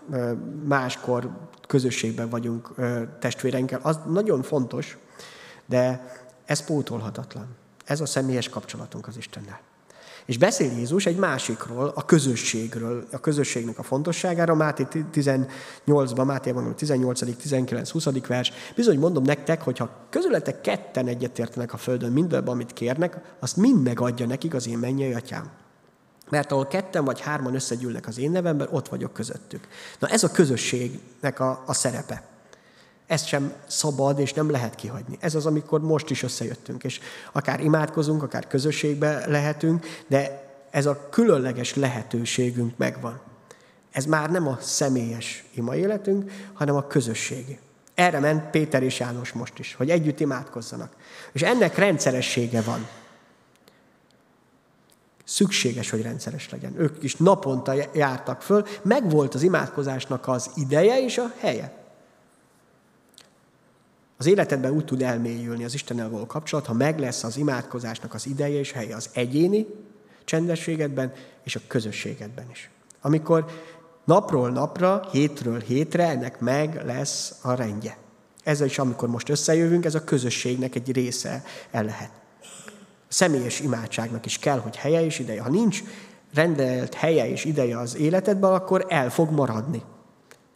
máskor 0.65 1.31
közösségben 1.67 2.29
vagyunk 2.29 2.75
testvéreinkkel, 3.19 3.81
az 3.83 3.99
nagyon 4.07 4.43
fontos, 4.43 4.99
de 5.67 6.13
ez 6.45 6.65
pótolhatatlan. 6.65 7.47
Ez 7.85 8.01
a 8.01 8.07
személyes 8.07 8.49
kapcsolatunk 8.49 9.07
az 9.07 9.17
Istennel. 9.17 9.61
És 10.27 10.39
beszél 10.39 10.73
Jézus 10.73 11.07
egy 11.07 11.17
másikról, 11.17 11.93
a 11.95 12.05
közösségről, 12.05 13.07
a 13.13 13.21
közösségnek 13.21 13.79
a 13.79 13.83
fontosságára, 13.83 14.55
Máté 14.55 14.87
18-ban, 15.15 16.25
Máté 16.25 16.55
18. 16.77 17.21
19. 17.37 17.91
20. 17.91 18.07
vers. 18.27 18.53
Bizony 18.75 18.99
mondom 18.99 19.23
nektek, 19.23 19.63
hogy 19.63 19.79
ha 19.79 19.91
közületek 20.11 20.61
ketten 20.61 21.07
egyetértenek 21.07 21.73
a 21.73 21.77
földön 21.77 22.13
mindabban, 22.13 22.55
amit 22.55 22.73
kérnek, 22.73 23.21
azt 23.41 23.57
mind 23.57 23.83
megadja 23.83 24.27
nekik 24.27 24.55
az 24.55 24.69
én 24.69 24.79
mennyei 24.79 25.13
atyám. 25.13 25.51
Mert 26.31 26.53
ahol 26.53 26.67
ketten 26.67 27.05
vagy 27.05 27.21
hárman 27.21 27.55
összegyűlnek 27.55 28.07
az 28.07 28.19
én 28.19 28.31
nevemben, 28.31 28.69
ott 28.71 28.89
vagyok 28.89 29.13
közöttük. 29.13 29.69
Na 29.99 30.09
ez 30.09 30.23
a 30.23 30.31
közösségnek 30.31 31.41
a, 31.41 31.63
a 31.67 31.75
szerepe. 31.75 32.32
Ezt 33.13 33.27
sem 33.27 33.53
szabad 33.67 34.19
és 34.19 34.33
nem 34.33 34.51
lehet 34.51 34.75
kihagyni. 34.75 35.17
Ez 35.21 35.35
az, 35.35 35.47
amikor 35.47 35.81
most 35.81 36.11
is 36.11 36.23
összejöttünk, 36.23 36.85
és 36.85 37.01
akár 37.33 37.61
imádkozunk, 37.61 38.23
akár 38.23 38.47
közösségbe 38.47 39.27
lehetünk, 39.27 39.87
de 40.07 40.51
ez 40.71 40.87
a 40.87 41.09
különleges 41.11 41.75
lehetőségünk 41.75 42.77
megvan. 42.77 43.21
Ez 43.91 44.05
már 44.05 44.31
nem 44.31 44.49
a 44.49 44.59
személyes 44.61 45.45
ima 45.55 45.77
életünk, 45.77 46.31
hanem 46.53 46.77
a 46.77 46.87
közösségi. 46.87 47.59
Erre 47.95 48.19
ment 48.19 48.51
Péter 48.51 48.83
és 48.83 48.99
János 48.99 49.33
most 49.33 49.59
is, 49.59 49.75
hogy 49.75 49.91
együtt 49.91 50.21
imádkozzanak. 50.21 50.93
És 51.33 51.43
ennek 51.43 51.77
rendszeressége 51.77 52.63
van. 52.63 52.87
Szükséges, 55.25 55.91
hogy 55.91 56.03
rendszeres 56.03 56.51
legyen. 56.51 56.81
Ők 56.81 57.03
is 57.03 57.17
naponta 57.17 57.75
jártak 57.95 58.43
föl, 58.43 58.67
megvolt 58.83 59.35
az 59.35 59.43
imádkozásnak 59.43 60.29
az 60.29 60.51
ideje 60.55 61.05
és 61.05 61.19
a 61.19 61.33
helye. 61.39 61.81
Az 64.23 64.29
életedben 64.29 64.73
úgy 64.73 64.85
tud 64.85 65.03
elmélyülni 65.03 65.65
az 65.65 65.75
Istennel 65.75 66.11
való 66.11 66.27
kapcsolat, 66.27 66.67
ha 66.67 66.73
meg 66.73 66.99
lesz 66.99 67.25
az 67.25 67.37
imádkozásnak 67.37 68.15
az 68.15 68.27
ideje 68.27 68.59
és 68.59 68.73
helye 68.73 68.97
az 68.97 69.11
egyéni 69.13 69.67
csendességedben 70.25 71.13
és 71.45 71.57
a 71.57 71.61
közösségedben 71.67 72.47
is. 72.51 72.71
Amikor 73.01 73.45
napról 74.05 74.51
napra, 74.51 75.09
hétről 75.11 75.61
hétre 75.61 76.09
ennek 76.09 76.41
meg 76.41 76.83
lesz 76.85 77.35
a 77.43 77.55
rendje. 77.55 77.97
Ez 78.45 78.61
is, 78.61 78.79
amikor 78.79 79.09
most 79.09 79.29
összejövünk, 79.29 79.85
ez 79.85 79.95
a 79.95 80.05
közösségnek 80.05 80.75
egy 80.75 80.93
része 80.93 81.45
el 81.71 81.85
lehet 81.85 82.11
személyes 83.09 83.61
imádságnak 83.61 84.27
is 84.27 84.39
kell, 84.39 84.59
hogy 84.59 84.77
helye 84.77 85.05
és 85.05 85.19
ideje. 85.19 85.43
Ha 85.43 85.51
nincs 85.51 85.83
rendelt 86.35 86.95
helye 86.95 87.31
és 87.31 87.45
ideje 87.45 87.79
az 87.79 87.97
életedben, 87.97 88.53
akkor 88.53 88.87
el 88.89 89.11
fog 89.11 89.31
maradni. 89.31 89.83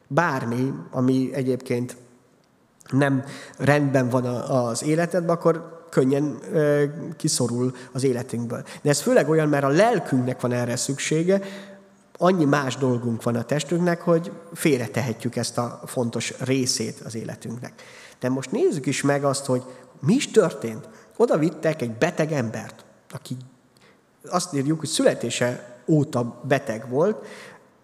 Bármi, 0.07 0.73
ami 0.91 1.31
egyébként 1.33 1.97
nem 2.91 3.25
rendben 3.59 4.09
van 4.09 4.25
az 4.25 4.83
életedben, 4.83 5.37
akkor 5.37 5.85
könnyen 5.91 6.39
kiszorul 7.17 7.75
az 7.93 8.05
életünkből. 8.05 8.63
De 8.83 8.91
ez 8.91 9.01
főleg 9.01 9.29
olyan, 9.29 9.49
mert 9.49 9.65
a 9.65 9.69
lelkünknek 9.69 10.41
van 10.41 10.53
erre 10.53 10.77
szüksége, 10.77 11.41
annyi 12.19 12.45
más 12.45 12.77
dolgunk 12.77 13.23
van 13.23 13.35
a 13.35 13.43
testünknek, 13.43 14.01
hogy 14.01 14.33
félretehetjük 14.55 15.37
ezt 15.37 15.59
a 15.59 15.81
fontos 15.87 16.35
részét 16.39 17.01
az 17.05 17.15
életünknek. 17.15 17.73
De 18.21 18.29
most 18.29 18.51
nézzük 18.51 18.87
is 18.87 19.03
meg 19.03 19.25
azt, 19.25 19.45
hogy 19.45 19.63
mi 20.01 20.15
is 20.15 20.31
történt. 20.31 20.89
Oda 21.17 21.39
vittek 21.39 21.83
egy 21.83 21.93
beteg 21.93 22.33
embert, 22.33 22.85
aki 23.11 23.37
azt 24.31 24.55
írjuk, 24.55 24.79
hogy 24.79 24.89
születése 24.89 25.81
óta 25.87 26.41
beteg 26.49 26.89
volt, 26.89 27.27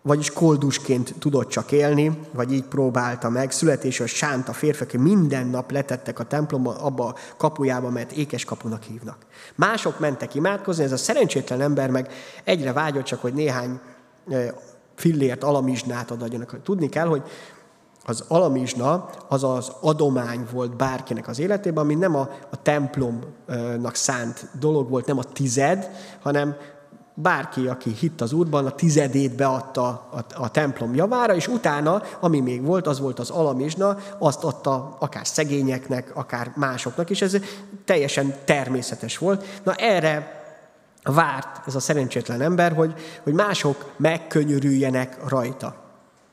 vagyis 0.02 0.30
koldusként 0.30 1.14
tudott 1.18 1.48
csak 1.48 1.72
élni, 1.72 2.18
vagy 2.32 2.52
így 2.52 2.64
próbálta 2.64 3.28
meg. 3.28 3.50
Születésről 3.50 4.06
sánta 4.06 4.52
férfi, 4.52 4.82
aki 4.82 4.96
minden 4.96 5.46
nap 5.46 5.70
letettek 5.70 6.18
a 6.18 6.24
templomba, 6.24 6.74
abba 6.74 7.06
a 7.06 7.14
kapujába, 7.36 7.90
mert 7.90 8.12
ékes 8.12 8.44
kapunak 8.44 8.82
hívnak. 8.82 9.16
Mások 9.54 9.98
mentek 9.98 10.34
imádkozni, 10.34 10.84
ez 10.84 10.92
a 10.92 10.96
szerencsétlen 10.96 11.60
ember 11.60 11.90
meg 11.90 12.12
egyre 12.44 12.72
vágyott 12.72 13.04
csak, 13.04 13.20
hogy 13.20 13.34
néhány 13.34 13.80
fillért, 14.94 15.44
alamizsnát 15.44 16.10
adjanak. 16.10 16.62
Tudni 16.62 16.88
kell, 16.88 17.06
hogy 17.06 17.22
az 18.04 18.24
alamizsna 18.28 19.08
az 19.28 19.44
az 19.44 19.72
adomány 19.80 20.46
volt 20.52 20.76
bárkinek 20.76 21.28
az 21.28 21.38
életében, 21.38 21.84
ami 21.84 21.94
nem 21.94 22.14
a, 22.14 22.28
a 22.50 22.62
templomnak 22.62 23.94
szánt 23.94 24.48
dolog 24.58 24.90
volt, 24.90 25.06
nem 25.06 25.18
a 25.18 25.22
tized, 25.22 25.90
hanem 26.22 26.56
bárki, 27.14 27.66
aki 27.66 27.90
hitt 27.90 28.20
az 28.20 28.33
Úrban, 28.33 28.66
a 28.66 28.70
tizedét 28.70 29.37
beadta 29.37 29.87
a, 29.88 30.25
a 30.35 30.51
templom 30.51 30.94
javára, 30.94 31.35
és 31.35 31.48
utána, 31.48 32.03
ami 32.20 32.40
még 32.40 32.64
volt, 32.64 32.87
az 32.87 33.01
volt 33.01 33.18
az 33.18 33.31
alamizsna, 33.31 33.98
azt 34.18 34.44
adta 34.44 34.96
akár 34.98 35.27
szegényeknek, 35.27 36.16
akár 36.16 36.53
másoknak, 36.57 37.11
és 37.11 37.22
ez 37.22 37.37
teljesen 37.85 38.35
természetes 38.44 39.18
volt. 39.18 39.61
Na 39.62 39.75
erre 39.75 40.40
várt 41.03 41.66
ez 41.66 41.75
a 41.75 41.81
szerencsétlen 41.81 42.40
ember, 42.40 42.72
hogy, 42.72 42.94
hogy 43.22 43.33
mások 43.33 43.92
megkönyörüljenek 43.96 45.29
rajta. 45.29 45.75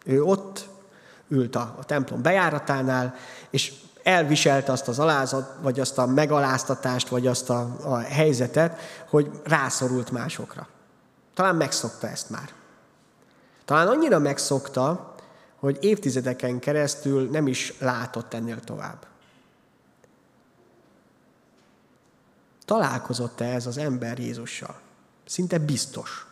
Ő 0.05 0.23
ott 0.23 0.67
ült 1.27 1.55
a, 1.55 1.75
a 1.79 1.83
templom 1.83 2.21
bejáratánál, 2.21 3.15
és 3.49 3.73
elviselte 4.03 4.71
azt 4.71 4.87
az 4.87 4.99
alázat, 4.99 5.55
vagy 5.61 5.79
azt 5.79 5.97
a 5.97 6.05
megaláztatást, 6.05 7.07
vagy 7.07 7.27
azt 7.27 7.49
a, 7.49 7.75
a 7.83 7.97
helyzetet, 7.97 8.79
hogy 9.09 9.31
rászorult 9.43 10.11
másokra. 10.11 10.67
Talán 11.33 11.55
megszokta 11.55 12.07
ezt 12.07 12.29
már. 12.29 12.49
Talán 13.65 13.87
annyira 13.87 14.19
megszokta, 14.19 15.15
hogy 15.59 15.77
évtizedeken 15.81 16.59
keresztül 16.59 17.29
nem 17.29 17.47
is 17.47 17.73
látott 17.79 18.33
ennél 18.33 18.59
tovább. 18.59 19.05
Találkozott-e 22.65 23.45
ez 23.45 23.65
az 23.65 23.77
ember 23.77 24.19
Jézussal? 24.19 24.79
Szinte 25.25 25.57
biztos. 25.57 26.27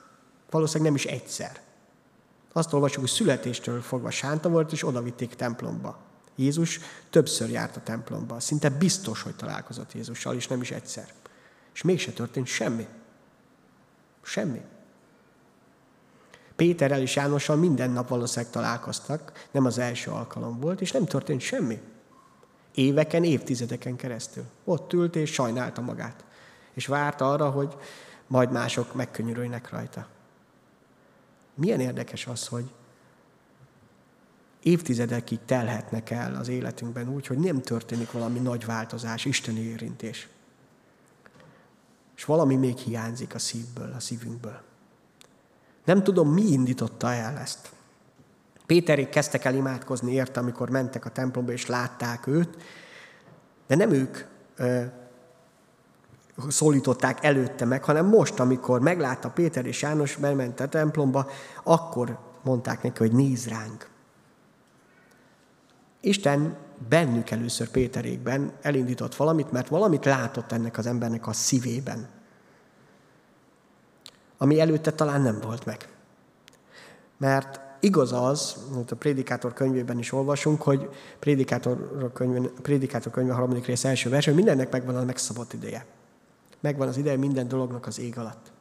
Valószínűleg 0.49 0.93
nem 0.93 1.01
is 1.01 1.11
egyszer. 1.11 1.59
Azt 2.53 2.73
olvasjuk, 2.73 3.01
hogy 3.01 3.09
születéstől 3.09 3.81
fogva 3.81 4.09
sánta 4.09 4.49
volt, 4.49 4.71
és 4.71 4.87
oda 4.87 5.01
vitték 5.01 5.35
templomba. 5.35 5.97
Jézus 6.37 6.79
többször 7.09 7.49
járt 7.49 7.75
a 7.75 7.81
templomba. 7.83 8.39
Szinte 8.39 8.69
biztos, 8.69 9.21
hogy 9.21 9.35
találkozott 9.35 9.93
Jézussal, 9.93 10.35
és 10.35 10.47
nem 10.47 10.61
is 10.61 10.71
egyszer. 10.71 11.13
És 11.73 11.81
mégse 11.81 12.11
történt 12.11 12.47
semmi. 12.47 12.87
Semmi. 14.21 14.61
Péterrel 16.55 17.01
és 17.01 17.15
Jánossal 17.15 17.55
minden 17.55 17.89
nap 17.89 18.07
valószínűleg 18.07 18.51
találkoztak, 18.51 19.47
nem 19.51 19.65
az 19.65 19.77
első 19.77 20.11
alkalom 20.11 20.59
volt, 20.59 20.81
és 20.81 20.91
nem 20.91 21.05
történt 21.05 21.41
semmi. 21.41 21.81
Éveken, 22.73 23.23
évtizedeken 23.23 23.95
keresztül. 23.95 24.43
Ott 24.63 24.93
ült 24.93 25.15
és 25.15 25.33
sajnálta 25.33 25.81
magát. 25.81 26.23
És 26.73 26.85
várta 26.85 27.31
arra, 27.31 27.49
hogy 27.49 27.75
majd 28.27 28.51
mások 28.51 28.93
megkönnyörüljenek 28.93 29.69
rajta. 29.69 30.07
Milyen 31.53 31.79
érdekes 31.79 32.27
az, 32.27 32.47
hogy 32.47 32.71
évtizedekig 34.67 35.39
telhetnek 35.45 36.09
el 36.09 36.35
az 36.35 36.47
életünkben 36.47 37.09
úgy, 37.09 37.27
hogy 37.27 37.37
nem 37.37 37.61
történik 37.61 38.11
valami 38.11 38.39
nagy 38.39 38.65
változás, 38.65 39.25
isteni 39.25 39.59
érintés. 39.59 40.27
És 42.15 42.25
valami 42.25 42.55
még 42.55 42.77
hiányzik 42.77 43.35
a 43.35 43.39
szívből, 43.39 43.93
a 43.95 43.99
szívünkből. 43.99 44.61
Nem 45.85 46.03
tudom, 46.03 46.33
mi 46.33 46.41
indította 46.41 47.13
el 47.13 47.37
ezt. 47.37 47.71
Péterék 48.65 49.09
kezdtek 49.09 49.45
el 49.45 49.55
imádkozni 49.55 50.11
érte, 50.11 50.39
amikor 50.39 50.69
mentek 50.69 51.05
a 51.05 51.09
templomba, 51.09 51.51
és 51.51 51.65
látták 51.65 52.27
őt, 52.27 52.57
de 53.67 53.75
nem 53.75 53.91
ők 53.91 54.17
ö, 54.55 54.83
szólították 56.47 57.23
előtte 57.23 57.65
meg, 57.65 57.83
hanem 57.83 58.05
most, 58.05 58.39
amikor 58.39 58.81
meglátta 58.81 59.29
Péter 59.29 59.65
és 59.65 59.81
János, 59.81 60.15
bement 60.15 60.59
a 60.59 60.67
templomba, 60.67 61.29
akkor 61.63 62.19
mondták 62.43 62.83
neki, 62.83 62.97
hogy 62.97 63.11
nézz 63.11 63.47
ránk. 63.47 63.95
Isten 66.07 66.55
bennük 66.89 67.29
először 67.29 67.69
Péterékben 67.69 68.51
elindított 68.61 69.15
valamit, 69.15 69.51
mert 69.51 69.67
valamit 69.67 70.05
látott 70.05 70.51
ennek 70.51 70.77
az 70.77 70.85
embernek 70.85 71.27
a 71.27 71.33
szívében, 71.33 72.07
ami 74.37 74.59
előtte 74.59 74.91
talán 74.91 75.21
nem 75.21 75.39
volt 75.41 75.65
meg. 75.65 75.89
Mert 77.17 77.59
igaz 77.79 78.11
az, 78.11 78.55
amit 78.73 78.91
a 78.91 78.95
Prédikátor 78.95 79.53
könyvében 79.53 79.99
is 79.99 80.11
olvasunk, 80.11 80.61
hogy 80.61 80.89
Prédikátor 81.19 82.11
könyve, 82.13 82.49
Prédikátor 82.61 83.11
könyve 83.11 83.33
harmadik 83.33 83.65
rész 83.65 83.83
első 83.83 84.09
vers, 84.09 84.25
hogy 84.25 84.35
mindennek 84.35 84.71
megvan 84.71 84.95
a 84.95 85.03
megszabott 85.03 85.53
ideje. 85.53 85.85
Megvan 86.59 86.87
az 86.87 86.97
ideje 86.97 87.17
minden 87.17 87.47
dolognak 87.47 87.87
az 87.87 87.99
ég 87.99 88.17
alatt. 88.17 88.51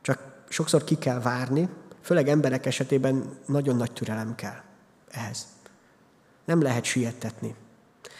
Csak 0.00 0.42
sokszor 0.48 0.84
ki 0.84 0.94
kell 0.94 1.20
várni, 1.20 1.68
főleg 2.00 2.28
emberek 2.28 2.66
esetében 2.66 3.38
nagyon 3.46 3.76
nagy 3.76 3.92
türelem 3.92 4.34
kell 4.34 4.60
ehhez. 5.10 5.46
Nem 6.50 6.62
lehet 6.62 6.84
siettetni. 6.84 7.54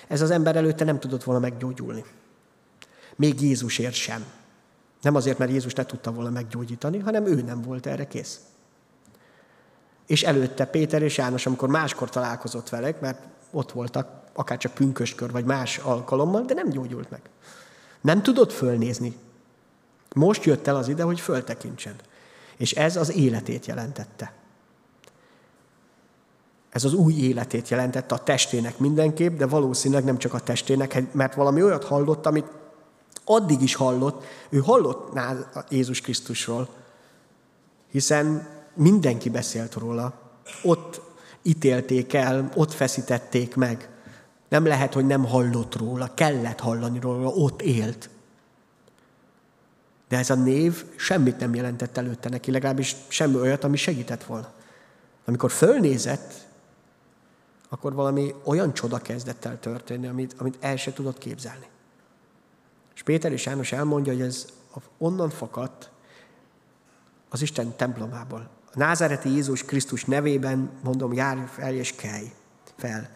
Ez 0.09 0.21
az 0.21 0.31
ember 0.31 0.57
előtte 0.57 0.85
nem 0.85 1.01
tudott 1.01 1.25
volna 1.25 1.41
meggyógyulni. 1.41 2.05
Még 3.17 3.41
Jézusért 3.41 3.95
sem. 3.95 4.25
Nem 5.03 5.15
azért, 5.15 5.39
mert 5.39 5.51
Jézus 5.51 5.73
ne 5.73 5.85
tudta 5.87 6.13
volna 6.13 6.31
meggyógyítani, 6.31 6.99
hanem 6.99 7.27
ő 7.27 7.43
nem 7.43 7.63
volt 7.63 7.87
erre 7.87 8.07
kész. 8.07 8.41
És 10.07 10.23
előtte 10.23 10.65
Péter 10.65 11.03
és 11.03 11.17
János, 11.17 11.47
amikor 11.47 11.69
máskor 11.69 12.11
találkozott 12.11 12.69
velek, 12.69 13.01
mert 13.01 13.23
ott 13.51 13.73
voltak, 13.73 14.23
akár 14.33 14.59
csak 14.59 14.75
pünköskör, 14.75 15.31
vagy 15.31 15.45
más 15.45 15.79
alkalommal, 15.79 16.43
de 16.43 16.55
nem 16.55 16.69
gyógyult 16.69 17.11
meg. 17.11 17.21
Nem 18.01 18.23
tudott 18.23 18.53
fölnézni. 18.53 19.17
Most 20.15 20.45
jött 20.45 20.67
el 20.67 20.77
az 20.77 20.89
ide, 20.89 21.03
hogy 21.03 21.21
föltekintsen. 21.21 21.95
És 22.57 22.73
ez 22.73 22.97
az 22.97 23.15
életét 23.15 23.67
jelentette. 23.67 24.33
Ez 26.71 26.85
az 26.85 26.93
új 26.93 27.15
életét 27.15 27.69
jelentette 27.69 28.15
a 28.15 28.23
testének 28.23 28.79
mindenképp, 28.79 29.37
de 29.37 29.47
valószínűleg 29.47 30.05
nem 30.05 30.19
csak 30.19 30.35
a 30.35 30.41
testének, 30.41 31.13
mert 31.13 31.35
valami 31.35 31.63
olyat 31.63 31.85
hallott, 31.85 32.27
amit 32.27 32.51
addig 33.25 33.63
is 33.63 33.75
hallott. 33.75 34.25
Ő 34.49 34.59
hallott 34.59 35.19
Jézus 35.69 36.01
Krisztusról, 36.01 36.69
hiszen 37.91 38.49
mindenki 38.75 39.31
beszélt 39.31 39.75
róla. 39.75 40.13
Ott 40.63 41.01
ítélték 41.43 42.15
el, 42.15 42.51
ott 42.55 42.73
feszítették 42.73 43.57
meg. 43.57 43.89
Nem 44.49 44.67
lehet, 44.67 44.95
hogy 44.95 45.07
nem 45.07 45.25
hallott 45.25 45.77
róla, 45.77 46.15
kellett 46.15 46.61
hallani 46.61 47.01
róla, 47.01 47.29
ott 47.29 47.63
élt. 47.63 48.09
De 50.09 50.19
ez 50.19 50.31
a 50.31 50.35
név 50.35 50.85
semmit 50.97 51.39
nem 51.39 51.55
jelentett 51.55 51.97
előtte 51.97 52.29
neki, 52.29 52.51
legalábbis 52.51 52.97
semmi 53.09 53.37
olyat, 53.37 53.65
ami 53.65 53.77
segített 53.77 54.25
volna. 54.25 54.53
Amikor 55.25 55.51
fölnézett, 55.51 56.49
akkor 57.73 57.95
valami 57.95 58.35
olyan 58.45 58.75
csoda 58.75 58.99
kezdett 58.99 59.45
el 59.45 59.61
történni, 59.61 60.07
amit, 60.07 60.35
amit 60.39 60.57
el 60.61 60.77
se 60.77 60.93
tudott 60.93 61.19
képzelni. 61.19 61.67
És 62.95 63.03
Péter 63.03 63.33
és 63.33 63.47
János 63.47 63.73
elmondja, 63.73 64.13
hogy 64.13 64.23
ez 64.23 64.47
onnan 64.99 65.31
fakadt 65.31 65.91
az 67.29 67.43
Isten 67.43 67.77
templomából. 67.77 68.49
A 68.73 68.79
názáreti 68.79 69.29
Jézus 69.29 69.65
Krisztus 69.65 70.05
nevében 70.05 70.71
mondom, 70.83 71.13
járj 71.13 71.41
fel 71.41 71.75
és 71.75 71.95
kelj 71.95 72.33
fel. 72.77 73.11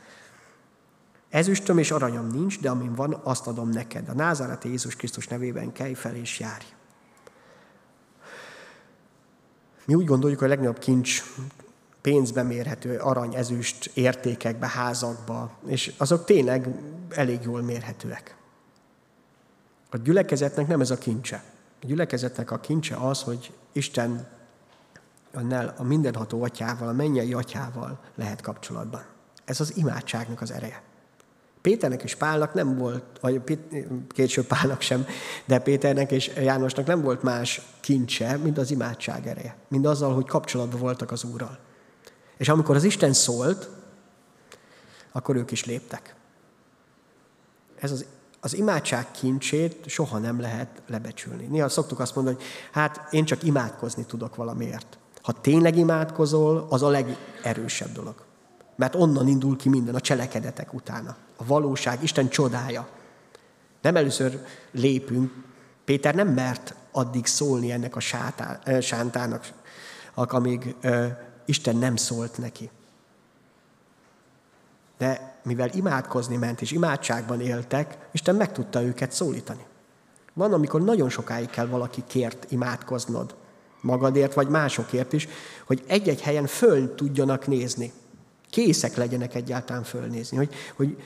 Ezüstöm 1.30 1.78
és 1.78 1.90
aranyom 1.90 2.26
nincs, 2.26 2.60
de 2.60 2.70
amin 2.70 2.94
van, 2.94 3.20
azt 3.22 3.46
adom 3.46 3.68
neked. 3.68 4.08
A 4.08 4.14
názáreti 4.14 4.68
Jézus 4.68 4.96
Krisztus 4.96 5.28
nevében 5.28 5.72
kelj 5.72 5.94
fel 5.94 6.14
és 6.14 6.38
járj. 6.38 6.64
Mi 9.86 9.94
úgy 9.94 10.04
gondoljuk, 10.04 10.38
hogy 10.38 10.48
a 10.48 10.50
legnagyobb 10.50 10.78
kincs 10.78 11.22
pénzbe 12.04 12.42
mérhető 12.42 12.98
arany, 12.98 13.34
ezüst 13.34 13.90
értékekbe, 13.94 14.66
házakba, 14.66 15.50
és 15.66 15.92
azok 15.96 16.24
tényleg 16.24 16.68
elég 17.10 17.38
jól 17.42 17.62
mérhetőek. 17.62 18.36
A 19.90 19.96
gyülekezetnek 19.96 20.66
nem 20.66 20.80
ez 20.80 20.90
a 20.90 20.98
kincse. 20.98 21.44
A 21.82 21.86
gyülekezetnek 21.86 22.50
a 22.50 22.58
kincse 22.58 22.96
az, 22.96 23.22
hogy 23.22 23.52
Isten 23.72 24.26
annál 25.34 25.74
a 25.78 25.82
mindenható 25.82 26.42
atyával, 26.42 26.88
a 26.88 26.92
mennyei 26.92 27.32
atyával 27.32 27.98
lehet 28.14 28.40
kapcsolatban. 28.40 29.02
Ez 29.44 29.60
az 29.60 29.76
imádságnak 29.76 30.40
az 30.40 30.50
ereje. 30.50 30.82
Péternek 31.60 32.02
és 32.02 32.14
Pálnak 32.14 32.54
nem 32.54 32.76
volt, 32.76 33.04
vagy 33.20 33.58
később 34.08 34.46
Pálnak 34.46 34.80
sem, 34.80 35.06
de 35.44 35.58
Péternek 35.58 36.10
és 36.10 36.30
Jánosnak 36.36 36.86
nem 36.86 37.02
volt 37.02 37.22
más 37.22 37.60
kincse, 37.80 38.36
mint 38.36 38.58
az 38.58 38.70
imádság 38.70 39.26
ereje. 39.26 39.56
Mind 39.68 39.86
azzal, 39.86 40.14
hogy 40.14 40.26
kapcsolatban 40.26 40.80
voltak 40.80 41.10
az 41.10 41.24
Úrral. 41.24 41.58
És 42.36 42.48
amikor 42.48 42.76
az 42.76 42.84
Isten 42.84 43.12
szólt, 43.12 43.68
akkor 45.12 45.36
ők 45.36 45.50
is 45.50 45.64
léptek. 45.64 46.14
Ez 47.76 47.90
az, 47.90 48.04
az 48.40 48.54
imádság 48.54 49.10
kincsét 49.10 49.88
soha 49.88 50.18
nem 50.18 50.40
lehet 50.40 50.82
lebecsülni. 50.86 51.46
Néha 51.46 51.68
szoktuk 51.68 52.00
azt 52.00 52.14
mondani, 52.14 52.36
hogy 52.36 52.44
hát 52.72 53.12
én 53.12 53.24
csak 53.24 53.42
imádkozni 53.42 54.04
tudok 54.04 54.36
valamiért. 54.36 54.98
Ha 55.22 55.32
tényleg 55.32 55.76
imádkozol, 55.76 56.66
az 56.70 56.82
a 56.82 56.88
legerősebb 56.88 57.92
dolog. 57.92 58.14
Mert 58.76 58.94
onnan 58.94 59.28
indul 59.28 59.56
ki 59.56 59.68
minden, 59.68 59.94
a 59.94 60.00
cselekedetek 60.00 60.74
utána. 60.74 61.16
A 61.36 61.44
valóság, 61.44 62.02
Isten 62.02 62.28
csodája. 62.28 62.88
Nem 63.82 63.96
először 63.96 64.44
lépünk. 64.70 65.32
Péter 65.84 66.14
nem 66.14 66.28
mert 66.28 66.74
addig 66.92 67.26
szólni 67.26 67.70
ennek 67.70 67.96
a 67.96 68.00
sátá, 68.00 68.80
sántának, 68.80 69.52
amíg 70.14 70.74
Isten 71.44 71.76
nem 71.76 71.96
szólt 71.96 72.38
neki. 72.38 72.70
De 74.98 75.38
mivel 75.42 75.68
imádkozni 75.68 76.36
ment, 76.36 76.60
és 76.60 76.72
imádságban 76.72 77.40
éltek, 77.40 78.08
Isten 78.12 78.34
meg 78.34 78.52
tudta 78.52 78.82
őket 78.82 79.12
szólítani. 79.12 79.64
Van, 80.32 80.52
amikor 80.52 80.82
nagyon 80.82 81.08
sokáig 81.08 81.50
kell 81.50 81.66
valaki 81.66 82.04
kért 82.06 82.50
imádkoznod, 82.50 83.34
magadért 83.80 84.34
vagy 84.34 84.48
másokért 84.48 85.12
is, 85.12 85.28
hogy 85.66 85.82
egy-egy 85.86 86.20
helyen 86.20 86.46
föl 86.46 86.94
tudjanak 86.94 87.46
nézni. 87.46 87.92
Készek 88.50 88.96
legyenek 88.96 89.34
egyáltalán 89.34 89.82
fölnézni, 89.82 90.36
hogy, 90.36 90.54
hogy 90.76 91.02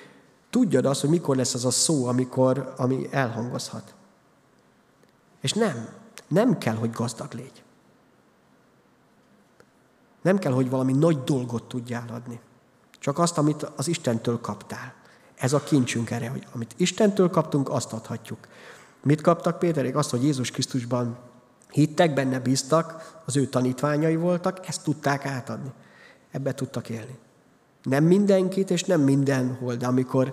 tudjad 0.51 0.84
azt, 0.84 1.01
hogy 1.01 1.11
mikor 1.11 1.36
lesz 1.36 1.55
az 1.55 1.64
a 1.64 1.70
szó, 1.70 2.07
amikor, 2.07 2.74
ami 2.76 3.09
elhangozhat. 3.11 3.95
És 5.41 5.53
nem, 5.53 5.89
nem 6.28 6.59
kell, 6.59 6.74
hogy 6.74 6.91
gazdag 6.91 7.32
légy. 7.32 7.62
Nem 10.29 10.39
kell, 10.39 10.53
hogy 10.53 10.70
valami 10.70 10.93
nagy 10.93 11.24
dolgot 11.24 11.62
tudjál 11.68 12.09
adni. 12.12 12.41
Csak 12.99 13.18
azt, 13.18 13.39
amit 13.39 13.62
az 13.62 13.89
Istentől 13.89 14.41
kaptál. 14.41 14.95
Ez 15.35 15.53
a 15.53 15.62
kincsünk 15.62 16.11
erre, 16.11 16.29
hogy 16.29 16.47
amit 16.55 16.74
Istentől 16.76 17.31
kaptunk, 17.31 17.68
azt 17.70 17.93
adhatjuk. 17.93 18.39
Mit 19.03 19.20
kaptak 19.20 19.59
Péterék? 19.59 19.97
Azt, 19.97 20.11
hogy 20.11 20.22
Jézus 20.22 20.51
Krisztusban 20.51 21.18
hittek, 21.70 22.14
benne 22.14 22.41
bíztak, 22.41 23.18
az 23.24 23.37
ő 23.37 23.47
tanítványai 23.47 24.16
voltak, 24.16 24.68
ezt 24.68 24.83
tudták 24.83 25.26
átadni. 25.26 25.72
Ebbe 26.31 26.55
tudtak 26.55 26.89
élni. 26.89 27.18
Nem 27.83 28.05
mindenkit, 28.05 28.70
és 28.70 28.85
nem 28.85 29.01
mindenhol, 29.01 29.74
de 29.74 29.87
amikor 29.87 30.33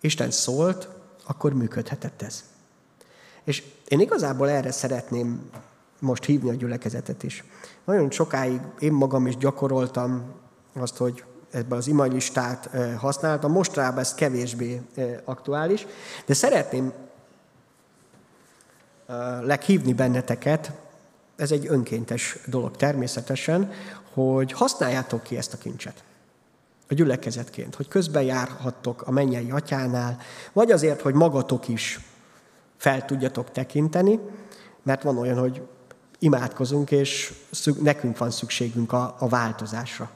Isten 0.00 0.30
szólt, 0.30 0.88
akkor 1.24 1.52
működhetett 1.52 2.22
ez. 2.22 2.44
És 3.44 3.62
én 3.88 4.00
igazából 4.00 4.48
erre 4.48 4.70
szeretném 4.70 5.50
most 6.00 6.24
hívni 6.24 6.50
a 6.50 6.54
gyülekezetet 6.54 7.22
is. 7.22 7.44
Nagyon 7.84 8.10
sokáig 8.10 8.60
én 8.78 8.92
magam 8.92 9.26
is 9.26 9.36
gyakoroltam 9.36 10.24
azt, 10.74 10.96
hogy 10.96 11.24
ebben 11.50 11.78
az 11.78 11.86
imalistát 11.86 12.68
eh, 12.72 12.94
használtam, 12.98 13.52
mostrában 13.52 13.98
ez 13.98 14.14
kevésbé 14.14 14.80
eh, 14.94 15.18
aktuális, 15.24 15.86
de 16.26 16.34
szeretném 16.34 16.92
leghívni 19.42 19.92
benneteket, 19.92 20.72
ez 21.36 21.50
egy 21.50 21.66
önkéntes 21.66 22.38
dolog 22.46 22.76
természetesen, 22.76 23.72
hogy 24.12 24.52
használjátok 24.52 25.22
ki 25.22 25.36
ezt 25.36 25.52
a 25.52 25.58
kincset 25.58 26.04
a 26.88 26.94
gyülekezetként, 26.94 27.74
hogy 27.74 27.88
közben 27.88 28.22
járhattok 28.22 29.02
a 29.02 29.10
mennyei 29.10 29.50
atyánál, 29.50 30.18
vagy 30.52 30.70
azért, 30.70 31.00
hogy 31.00 31.14
magatok 31.14 31.68
is 31.68 32.00
fel 32.76 33.04
tudjatok 33.04 33.50
tekinteni, 33.50 34.18
mert 34.82 35.02
van 35.02 35.18
olyan, 35.18 35.38
hogy 35.38 35.62
imádkozunk, 36.20 36.90
és 36.90 37.32
nekünk 37.80 38.18
van 38.18 38.30
szükségünk 38.30 38.92
a, 38.92 39.16
a 39.18 39.28
változásra. 39.28 40.10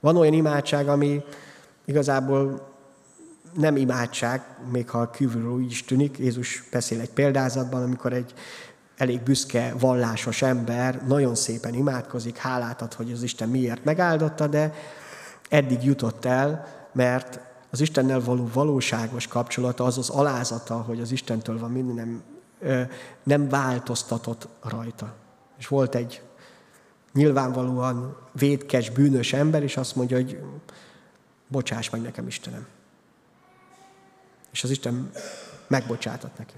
Van 0.00 0.16
olyan 0.16 0.32
imádság, 0.32 0.88
ami 0.88 1.22
igazából 1.84 2.68
nem 3.54 3.76
imádság, 3.76 4.42
még 4.70 4.88
ha 4.88 5.10
kívülről 5.10 5.52
úgy 5.52 5.70
is 5.70 5.84
tűnik. 5.84 6.18
Jézus 6.18 6.64
beszél 6.70 7.00
egy 7.00 7.10
példázatban, 7.10 7.82
amikor 7.82 8.12
egy 8.12 8.34
elég 8.96 9.20
büszke, 9.20 9.74
vallásos 9.78 10.42
ember 10.42 11.06
nagyon 11.06 11.34
szépen 11.34 11.74
imádkozik, 11.74 12.36
hálát 12.36 12.82
ad, 12.82 12.94
hogy 12.94 13.12
az 13.12 13.22
Isten 13.22 13.48
miért 13.48 13.84
megáldotta, 13.84 14.46
de 14.46 14.74
eddig 15.48 15.84
jutott 15.84 16.24
el, 16.24 16.66
mert 16.92 17.40
az 17.70 17.80
Istennel 17.80 18.20
való 18.20 18.50
valóságos 18.52 19.26
kapcsolata, 19.26 19.84
az 19.84 19.98
az 19.98 20.08
alázata, 20.08 20.74
hogy 20.74 21.00
az 21.00 21.12
Istentől 21.12 21.58
van 21.58 21.70
minden, 21.70 22.22
nem, 23.22 23.48
változtatott 23.48 24.48
rajta. 24.62 25.14
És 25.58 25.68
volt 25.68 25.94
egy 25.94 26.22
nyilvánvalóan 27.12 28.16
védkes, 28.32 28.90
bűnös 28.90 29.32
ember, 29.32 29.62
és 29.62 29.76
azt 29.76 29.96
mondja, 29.96 30.16
hogy 30.16 30.40
bocsáss 31.48 31.90
meg 31.90 32.00
nekem, 32.00 32.26
Istenem. 32.26 32.66
És 34.52 34.64
az 34.64 34.70
Isten 34.70 35.10
megbocsátott 35.66 36.38
neki. 36.38 36.54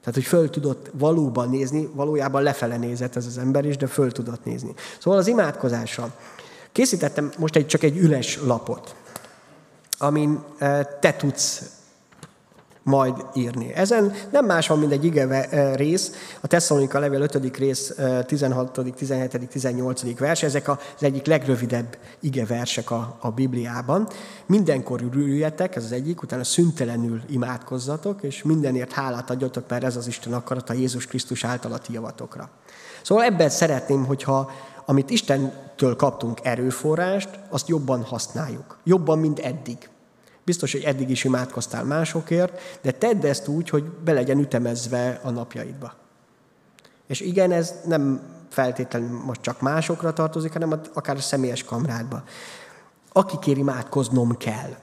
Tehát, 0.00 0.14
hogy 0.14 0.24
föl 0.24 0.50
tudott 0.50 0.90
valóban 0.92 1.50
nézni, 1.50 1.88
valójában 1.92 2.42
lefele 2.42 2.76
nézett 2.76 3.16
ez 3.16 3.26
az 3.26 3.38
ember 3.38 3.64
is, 3.64 3.76
de 3.76 3.86
föl 3.86 4.12
tudott 4.12 4.44
nézni. 4.44 4.74
Szóval 4.98 5.18
az 5.18 5.26
imádkozásra. 5.26 6.16
Készítettem 6.72 7.30
most 7.38 7.56
egy, 7.56 7.66
csak 7.66 7.82
egy 7.82 7.96
üres 7.96 8.38
lapot, 8.38 8.94
amin 9.98 10.44
te 11.00 11.14
tudsz 11.16 11.79
majd 12.82 13.14
írni. 13.34 13.72
Ezen 13.74 14.12
nem 14.30 14.44
más 14.44 14.66
van, 14.66 14.78
mint 14.78 14.92
egy 14.92 15.04
ige 15.04 15.46
rész, 15.74 16.12
a 16.40 16.46
Tesszalonika 16.46 16.98
levél 16.98 17.20
5. 17.20 17.56
rész 17.56 17.94
16., 18.26 18.80
17., 18.96 19.48
18. 19.48 20.18
vers, 20.18 20.42
ezek 20.42 20.68
az 20.68 20.76
egyik 21.00 21.26
legrövidebb 21.26 21.98
ige 22.20 22.46
versek 22.46 22.90
a, 22.90 23.16
a 23.20 23.30
Bibliában. 23.30 24.08
Mindenkor 24.46 25.00
ürüljetek, 25.02 25.76
ez 25.76 25.84
az 25.84 25.92
egyik, 25.92 26.22
utána 26.22 26.44
szüntelenül 26.44 27.20
imádkozzatok, 27.28 28.22
és 28.22 28.42
mindenért 28.42 28.92
hálát 28.92 29.30
adjatok, 29.30 29.64
mert 29.68 29.84
ez 29.84 29.96
az 29.96 30.06
Isten 30.06 30.32
akarata 30.32 30.72
Jézus 30.72 31.06
Krisztus 31.06 31.44
által 31.44 31.72
a 31.72 31.78
ti 31.78 31.92
javatokra. 31.92 32.50
Szóval 33.02 33.24
ebben 33.24 33.48
szeretném, 33.48 34.04
hogyha 34.04 34.50
amit 34.84 35.10
Istentől 35.10 35.96
kaptunk 35.96 36.38
erőforrást, 36.42 37.28
azt 37.48 37.68
jobban 37.68 38.02
használjuk. 38.02 38.78
Jobban, 38.84 39.18
mint 39.18 39.38
eddig. 39.38 39.89
Biztos, 40.50 40.72
hogy 40.72 40.82
eddig 40.82 41.10
is 41.10 41.24
imádkoztál 41.24 41.84
másokért, 41.84 42.78
de 42.82 42.90
tedd 42.90 43.26
ezt 43.26 43.48
úgy, 43.48 43.68
hogy 43.68 43.84
be 43.84 44.12
legyen 44.12 44.38
ütemezve 44.38 45.20
a 45.22 45.30
napjaidba. 45.30 45.94
És 47.06 47.20
igen, 47.20 47.52
ez 47.52 47.74
nem 47.86 48.20
feltétlenül 48.48 49.20
most 49.24 49.40
csak 49.40 49.60
másokra 49.60 50.12
tartozik, 50.12 50.52
hanem 50.52 50.80
akár 50.94 51.16
a 51.16 51.20
személyes 51.20 51.64
kamrádba. 51.64 52.22
Akikért 53.12 53.58
imádkoznom 53.58 54.36
kell. 54.36 54.76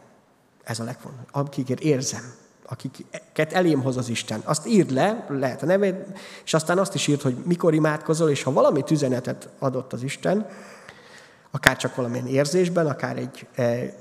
Ez 0.63 0.79
a 0.79 0.83
legfontosabb. 0.83 1.29
Akikért 1.31 1.79
érzem. 1.81 2.33
Akiket 2.65 3.53
elém 3.53 3.81
hoz 3.81 3.97
az 3.97 4.09
Isten. 4.09 4.41
Azt 4.43 4.67
írd 4.67 4.91
le, 4.91 5.25
lehet 5.29 5.63
a 5.63 5.65
neved, 5.65 6.05
és 6.43 6.53
aztán 6.53 6.77
azt 6.77 6.95
is 6.95 7.07
írd, 7.07 7.21
hogy 7.21 7.37
mikor 7.45 7.73
imádkozol, 7.73 8.29
és 8.29 8.43
ha 8.43 8.51
valami 8.51 8.83
üzenetet 8.89 9.49
adott 9.59 9.93
az 9.93 10.03
Isten, 10.03 10.47
akár 11.57 11.77
csak 11.77 11.95
valamilyen 11.95 12.27
érzésben, 12.27 12.87
akár 12.87 13.17
egy 13.17 13.47
e, 13.55 13.63
e, 13.63 13.93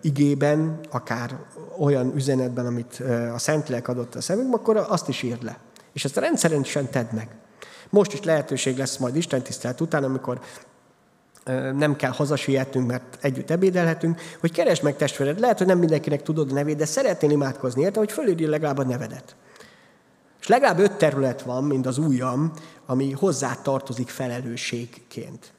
igében, 0.00 0.80
akár 0.90 1.36
olyan 1.78 2.12
üzenetben, 2.14 2.66
amit 2.66 3.00
e, 3.00 3.32
a 3.32 3.38
Szentlélek 3.38 3.88
adott 3.88 4.14
a 4.14 4.20
szemünkbe, 4.20 4.56
akkor 4.56 4.76
azt 4.76 5.08
is 5.08 5.22
írd 5.22 5.42
le. 5.42 5.58
És 5.92 6.04
ezt 6.04 6.16
rendszeresen 6.16 6.90
tedd 6.90 7.14
meg. 7.14 7.28
Most 7.90 8.12
is 8.12 8.22
lehetőség 8.22 8.76
lesz 8.76 8.96
majd 8.96 9.16
Isten 9.16 9.42
tisztelet 9.42 9.80
után, 9.80 10.04
amikor 10.04 10.40
e, 11.44 11.72
nem 11.72 11.96
kell 11.96 12.10
hazasietnünk, 12.10 12.86
mert 12.86 13.18
együtt 13.20 13.50
ebédelhetünk, 13.50 14.20
hogy 14.40 14.52
keresd 14.52 14.82
meg 14.82 14.96
testvéred. 14.96 15.40
Lehet, 15.40 15.58
hogy 15.58 15.66
nem 15.66 15.78
mindenkinek 15.78 16.22
tudod 16.22 16.50
a 16.50 16.54
nevét, 16.54 16.76
de 16.76 16.84
szeretnél 16.84 17.30
imádkozni 17.30 17.82
érte, 17.82 17.98
hogy 17.98 18.12
fölírja 18.12 18.48
legalább 18.48 18.78
a 18.78 18.84
nevedet. 18.84 19.36
És 20.40 20.46
legalább 20.46 20.78
öt 20.78 20.92
terület 20.92 21.42
van, 21.42 21.64
mint 21.64 21.86
az 21.86 21.98
ujjam, 21.98 22.52
ami 22.86 23.12
hozzá 23.12 23.54
tartozik 23.62 24.08
felelősségként. 24.08 25.52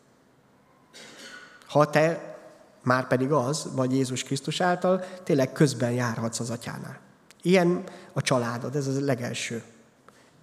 Ha 1.74 1.90
te, 1.90 2.36
már 2.84 3.08
pedig 3.08 3.32
az, 3.32 3.68
vagy 3.76 3.94
Jézus 3.94 4.24
Krisztus 4.24 4.62
által, 4.62 5.04
tényleg 5.24 5.52
közben 5.52 5.92
járhatsz 5.92 6.40
az 6.40 6.50
atyánál. 6.50 7.00
Ilyen 7.42 7.84
a 8.14 8.22
családod, 8.22 8.76
ez 8.76 8.88
a 8.88 9.00
legelső. 9.00 9.64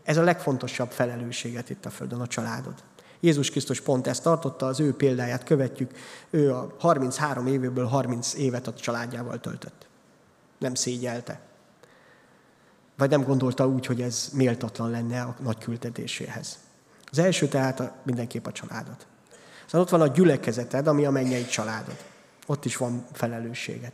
Ez 0.02 0.16
a 0.16 0.22
legfontosabb 0.22 0.90
felelősséget 0.90 1.70
itt 1.70 1.84
a 1.84 1.90
Földön, 1.90 2.20
a 2.20 2.26
családod. 2.26 2.74
Jézus 3.20 3.50
Krisztus 3.50 3.80
pont 3.80 4.06
ezt 4.06 4.22
tartotta, 4.22 4.66
az 4.66 4.80
ő 4.80 4.94
példáját 4.94 5.44
követjük. 5.44 5.90
Ő 6.30 6.54
a 6.54 6.74
33 6.78 7.46
évéből 7.46 7.86
30 7.86 8.34
évet 8.34 8.66
a 8.66 8.74
családjával 8.74 9.40
töltött. 9.40 9.86
Nem 10.58 10.74
szégyelte. 10.74 11.40
Vagy 12.96 13.10
nem 13.10 13.22
gondolta 13.22 13.68
úgy, 13.68 13.86
hogy 13.86 14.00
ez 14.00 14.30
méltatlan 14.32 14.90
lenne 14.90 15.22
a 15.22 15.36
nagy 15.42 15.58
küldetéséhez. 15.58 16.58
Az 17.10 17.18
első 17.18 17.48
tehát 17.48 17.80
a, 17.80 17.94
mindenképp 18.02 18.46
a 18.46 18.52
családot. 18.52 19.06
Szóval 19.70 19.86
ott 19.86 19.92
van 19.92 20.00
a 20.00 20.06
gyülekezeted, 20.06 20.86
ami 20.86 21.04
a 21.04 21.10
mennyei 21.10 21.46
családod. 21.46 21.96
Ott 22.46 22.64
is 22.64 22.76
van 22.76 23.06
felelősséged. 23.12 23.92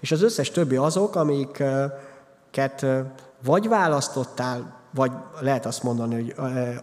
És 0.00 0.12
az 0.12 0.22
összes 0.22 0.50
többi 0.50 0.76
azok, 0.76 1.14
amiket 1.16 2.86
vagy 3.44 3.68
választottál, 3.68 4.80
vagy 4.90 5.12
lehet 5.40 5.66
azt 5.66 5.82
mondani, 5.82 6.14
hogy 6.14 6.34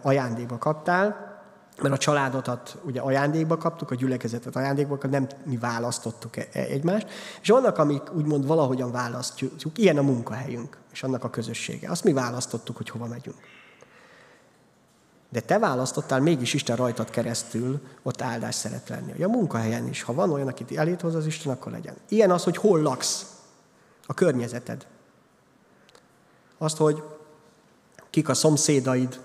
ajándékba 0.02 0.58
kaptál, 0.58 1.34
mert 1.82 1.94
a 1.94 1.98
családotat 1.98 2.78
ugye 2.84 3.00
ajándékba 3.00 3.56
kaptuk, 3.56 3.90
a 3.90 3.94
gyülekezetet 3.94 4.56
ajándékba 4.56 4.98
kaptuk, 4.98 5.10
nem 5.10 5.26
mi 5.44 5.56
választottuk 5.56 6.36
e, 6.36 6.46
e, 6.52 6.60
egymást, 6.60 7.08
és 7.40 7.48
vannak, 7.48 7.78
amik 7.78 8.14
úgymond 8.14 8.46
valahogyan 8.46 8.92
választjuk, 8.92 9.78
ilyen 9.78 9.98
a 9.98 10.02
munkahelyünk, 10.02 10.78
és 10.92 11.02
annak 11.02 11.24
a 11.24 11.30
közössége. 11.30 11.90
Azt 11.90 12.04
mi 12.04 12.12
választottuk, 12.12 12.76
hogy 12.76 12.90
hova 12.90 13.06
megyünk. 13.06 13.36
De 15.36 15.42
te 15.42 15.58
választottál 15.58 16.20
mégis 16.20 16.54
Isten 16.54 16.76
rajtad 16.76 17.10
keresztül 17.10 17.80
ott 18.02 18.22
áldás 18.22 18.54
szeret 18.54 18.88
lenni. 18.88 19.22
A 19.22 19.28
munkahelyen 19.28 19.88
is, 19.88 20.02
ha 20.02 20.14
van 20.14 20.30
olyan, 20.30 20.48
akit 20.48 20.76
elét 20.76 21.00
hoz 21.00 21.14
az 21.14 21.26
Isten, 21.26 21.52
akkor 21.52 21.72
legyen. 21.72 21.96
Ilyen 22.08 22.30
az, 22.30 22.44
hogy 22.44 22.56
hol 22.56 22.80
laksz. 22.82 23.26
A 24.06 24.14
környezeted. 24.14 24.86
Azt, 26.58 26.76
hogy 26.76 27.02
kik 28.10 28.28
a 28.28 28.34
szomszédaid, 28.34 29.20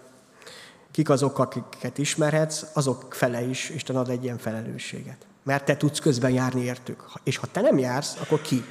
kik 0.91 1.09
azok, 1.09 1.39
akiket 1.39 1.97
ismerhetsz, 1.97 2.65
azok 2.73 3.13
fele 3.13 3.41
is 3.41 3.69
Isten 3.69 3.95
ad 3.95 4.09
egy 4.09 4.23
ilyen 4.23 4.37
felelősséget. 4.37 5.25
Mert 5.43 5.65
te 5.65 5.77
tudsz 5.77 5.99
közben 5.99 6.31
járni 6.31 6.61
értük. 6.61 7.03
És 7.23 7.37
ha 7.37 7.47
te 7.47 7.61
nem 7.61 7.77
jársz, 7.77 8.17
akkor 8.21 8.41
ki? 8.41 8.63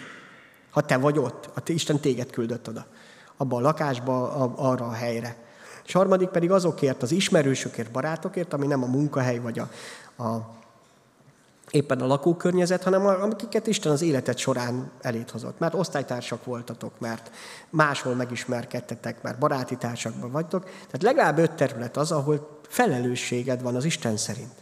Ha 0.71 0.81
te 0.81 0.97
vagy 0.97 1.19
ott, 1.19 1.69
Isten 1.69 2.01
téged 2.01 2.31
küldött 2.31 2.69
oda. 2.69 2.87
Abba 3.37 3.57
a 3.57 3.61
lakásba, 3.61 4.31
arra 4.57 4.87
a 4.87 4.93
helyre. 4.93 5.49
És 5.91 5.97
harmadik 5.97 6.29
pedig 6.29 6.51
azokért, 6.51 7.03
az 7.03 7.13
ismerősökért, 7.13 7.91
barátokért, 7.91 8.53
ami 8.53 8.67
nem 8.67 8.83
a 8.83 8.87
munkahely 8.87 9.39
vagy 9.39 9.59
a, 9.59 9.69
a 10.23 10.49
éppen 11.71 12.01
a 12.01 12.07
lakókörnyezet, 12.07 12.83
hanem 12.83 13.07
akiket 13.07 13.67
Isten 13.67 13.93
az 13.93 14.03
életed 14.03 14.39
során 14.39 14.91
elét 15.01 15.31
hozott. 15.31 15.59
Mert 15.59 15.75
osztálytársak 15.75 16.45
voltatok, 16.45 16.93
mert 16.99 17.31
máshol 17.71 18.15
megismerkedtetek, 18.15 19.23
mert 19.23 19.39
baráti 19.39 19.77
társakban 19.77 20.31
vagytok. 20.31 20.65
Tehát 20.65 21.03
legalább 21.03 21.39
öt 21.39 21.53
terület 21.53 21.97
az, 21.97 22.13
ahol 22.13 22.61
felelősséged 22.69 23.63
van 23.63 23.77
az 23.77 23.85
Isten 23.85 24.17
szerint. 24.17 24.55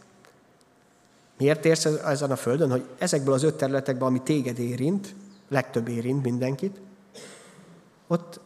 Miért 1.38 1.64
érsz 1.64 1.84
ezen 1.84 2.30
a 2.30 2.36
földön, 2.36 2.70
hogy 2.70 2.84
ezekből 2.98 3.34
az 3.34 3.42
öt 3.42 3.56
területekben, 3.56 4.08
ami 4.08 4.22
téged 4.22 4.58
érint, 4.58 5.14
legtöbb 5.48 5.88
érint 5.88 6.22
mindenkit, 6.22 6.80
ott, 8.06 8.40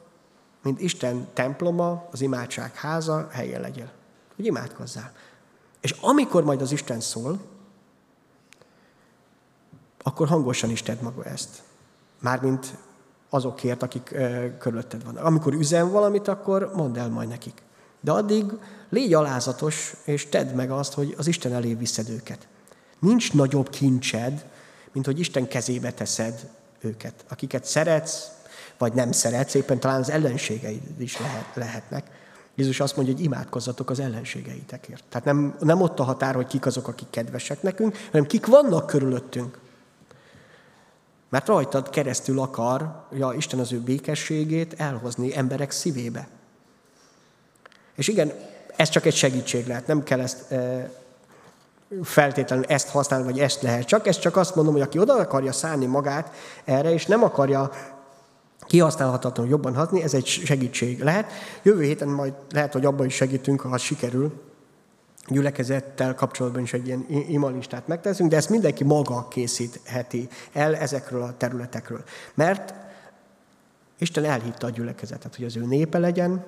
mint 0.63 0.81
Isten 0.81 1.29
temploma, 1.33 2.09
az 2.11 2.21
imádság 2.21 2.75
háza, 2.75 3.29
helyen 3.31 3.61
legyél. 3.61 3.91
Hogy 4.37 4.47
imádkozzál. 4.47 5.13
És 5.81 5.91
amikor 5.91 6.45
majd 6.45 6.61
az 6.61 6.73
Isten 6.73 7.01
szól, 7.01 7.41
akkor 10.03 10.29
hangosan 10.29 10.71
is 10.71 10.83
tedd 10.83 11.03
maga 11.03 11.25
ezt. 11.25 11.63
Mármint 12.21 12.75
azokért, 13.31 13.83
akik 13.83 14.11
ö, 14.11 14.47
körülötted 14.59 15.05
vannak. 15.05 15.25
Amikor 15.25 15.55
üzen 15.55 15.91
valamit, 15.91 16.29
akkor 16.29 16.73
mondd 16.75 16.99
el 16.99 17.09
majd 17.09 17.29
nekik. 17.29 17.63
De 18.01 18.13
addig 18.13 18.45
légy 18.89 19.15
alázatos, 19.15 19.95
és 20.05 20.29
tedd 20.29 20.55
meg 20.55 20.71
azt, 20.71 20.93
hogy 20.93 21.15
az 21.19 21.27
Isten 21.27 21.53
elé 21.53 21.75
viszed 21.75 22.09
őket. 22.09 22.49
Nincs 22.99 23.33
nagyobb 23.33 23.69
kincsed, 23.69 24.47
mint 24.93 25.07
hogy 25.07 25.19
Isten 25.19 25.49
kezébe 25.49 25.93
teszed 25.93 26.51
őket. 26.81 27.25
Akiket 27.29 27.65
szeretsz, 27.65 28.31
vagy 28.83 28.93
nem 28.93 29.13
szeretsz, 29.13 29.55
éppen 29.55 29.81
talán 29.81 30.01
az 30.01 30.11
ellenségeid 30.11 31.01
is 31.01 31.19
lehet, 31.19 31.47
lehetnek. 31.55 32.07
Jézus 32.55 32.81
azt 32.81 32.97
mondja, 32.97 33.15
hogy 33.15 33.25
imádkozzatok 33.25 33.91
az 33.91 34.01
ellenségeitekért. 34.01 35.05
Tehát 35.09 35.27
nem, 35.27 35.57
nem 35.61 35.81
ott 35.81 35.99
a 35.99 36.03
határ, 36.03 36.35
hogy 36.35 36.47
kik 36.47 36.67
azok, 36.67 36.89
akik 36.89 37.11
kedvesek 37.11 37.63
nekünk, 37.63 37.97
hanem 38.11 38.27
kik 38.27 38.47
vannak 38.47 38.87
körülöttünk. 38.87 39.59
Mert 41.29 41.47
rajtad 41.47 41.91
keresztül 41.91 42.39
akar 42.39 43.07
ja, 43.13 43.33
Isten 43.37 43.59
az 43.59 43.73
ő 43.73 43.81
békességét 43.81 44.75
elhozni 44.81 45.37
emberek 45.37 45.71
szívébe. 45.71 46.29
És 47.95 48.09
igen, 48.09 48.33
ez 48.77 48.89
csak 48.89 49.07
egy 49.07 49.15
segítség 49.15 49.67
lehet, 49.67 49.87
nem 49.87 50.03
kell 50.03 50.21
ezt 50.21 50.53
e, 50.53 50.91
feltétlenül 52.03 52.65
ezt 52.65 52.89
használni, 52.89 53.25
vagy 53.25 53.41
ezt 53.41 53.63
lehet. 53.63 53.85
Csak 53.85 54.07
ezt 54.07 54.21
csak 54.21 54.37
azt 54.37 54.55
mondom, 54.55 54.73
hogy 54.73 54.83
aki 54.83 54.99
oda 54.99 55.15
akarja 55.15 55.53
szállni 55.53 55.87
magát 55.87 56.33
erre, 56.65 56.93
és 56.93 57.07
nem 57.07 57.23
akarja 57.23 57.71
kihasználhatatlanul 58.73 59.51
jobban 59.51 59.75
hatni, 59.75 60.03
ez 60.03 60.15
egy 60.15 60.27
segítség 60.27 61.03
lehet. 61.03 61.33
Jövő 61.63 61.83
héten 61.83 62.09
majd 62.09 62.33
lehet, 62.51 62.73
hogy 62.73 62.85
abban 62.85 63.07
is 63.07 63.15
segítünk, 63.15 63.61
ha 63.61 63.69
az 63.69 63.81
sikerül, 63.81 64.33
gyülekezettel 65.27 66.15
kapcsolatban 66.15 66.63
is 66.63 66.73
egy 66.73 66.87
ilyen 66.87 67.07
imalistát 67.09 67.87
megteszünk, 67.87 68.31
de 68.31 68.37
ezt 68.37 68.49
mindenki 68.49 68.85
maga 68.85 69.29
készítheti 69.29 70.29
el 70.53 70.77
ezekről 70.77 71.23
a 71.23 71.37
területekről. 71.37 72.03
Mert 72.35 72.75
Isten 73.99 74.25
elhitta 74.25 74.67
a 74.67 74.71
gyülekezetet, 74.71 75.37
hogy 75.37 75.45
az 75.45 75.57
ő 75.57 75.65
népe 75.65 75.99
legyen, 75.99 76.45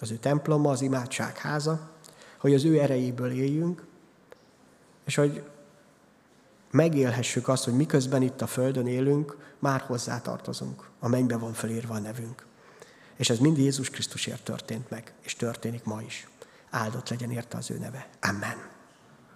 az 0.00 0.10
ő 0.10 0.16
temploma, 0.16 0.70
az 0.70 0.82
imádság 0.82 1.36
háza, 1.36 1.90
hogy 2.38 2.54
az 2.54 2.64
ő 2.64 2.80
erejéből 2.80 3.30
éljünk, 3.30 3.86
és 5.04 5.14
hogy 5.14 5.42
megélhessük 6.70 7.48
azt, 7.48 7.64
hogy 7.64 7.74
miközben 7.74 8.22
itt 8.22 8.40
a 8.40 8.46
Földön 8.46 8.86
élünk, 8.86 9.36
már 9.58 9.80
hozzá 9.80 10.20
tartozunk. 10.20 10.90
A 10.98 11.08
mennybe 11.08 11.36
van 11.36 11.52
felírva 11.52 11.94
a 11.94 11.98
nevünk. 11.98 12.46
És 13.16 13.30
ez 13.30 13.38
mind 13.38 13.58
Jézus 13.58 13.90
Krisztusért 13.90 14.44
történt 14.44 14.90
meg, 14.90 15.12
és 15.22 15.34
történik 15.34 15.84
ma 15.84 16.02
is. 16.02 16.28
Áldott 16.70 17.08
legyen 17.08 17.30
érte 17.30 17.56
az 17.56 17.70
ő 17.70 17.78
neve. 17.78 18.08
Amen. 18.20 18.77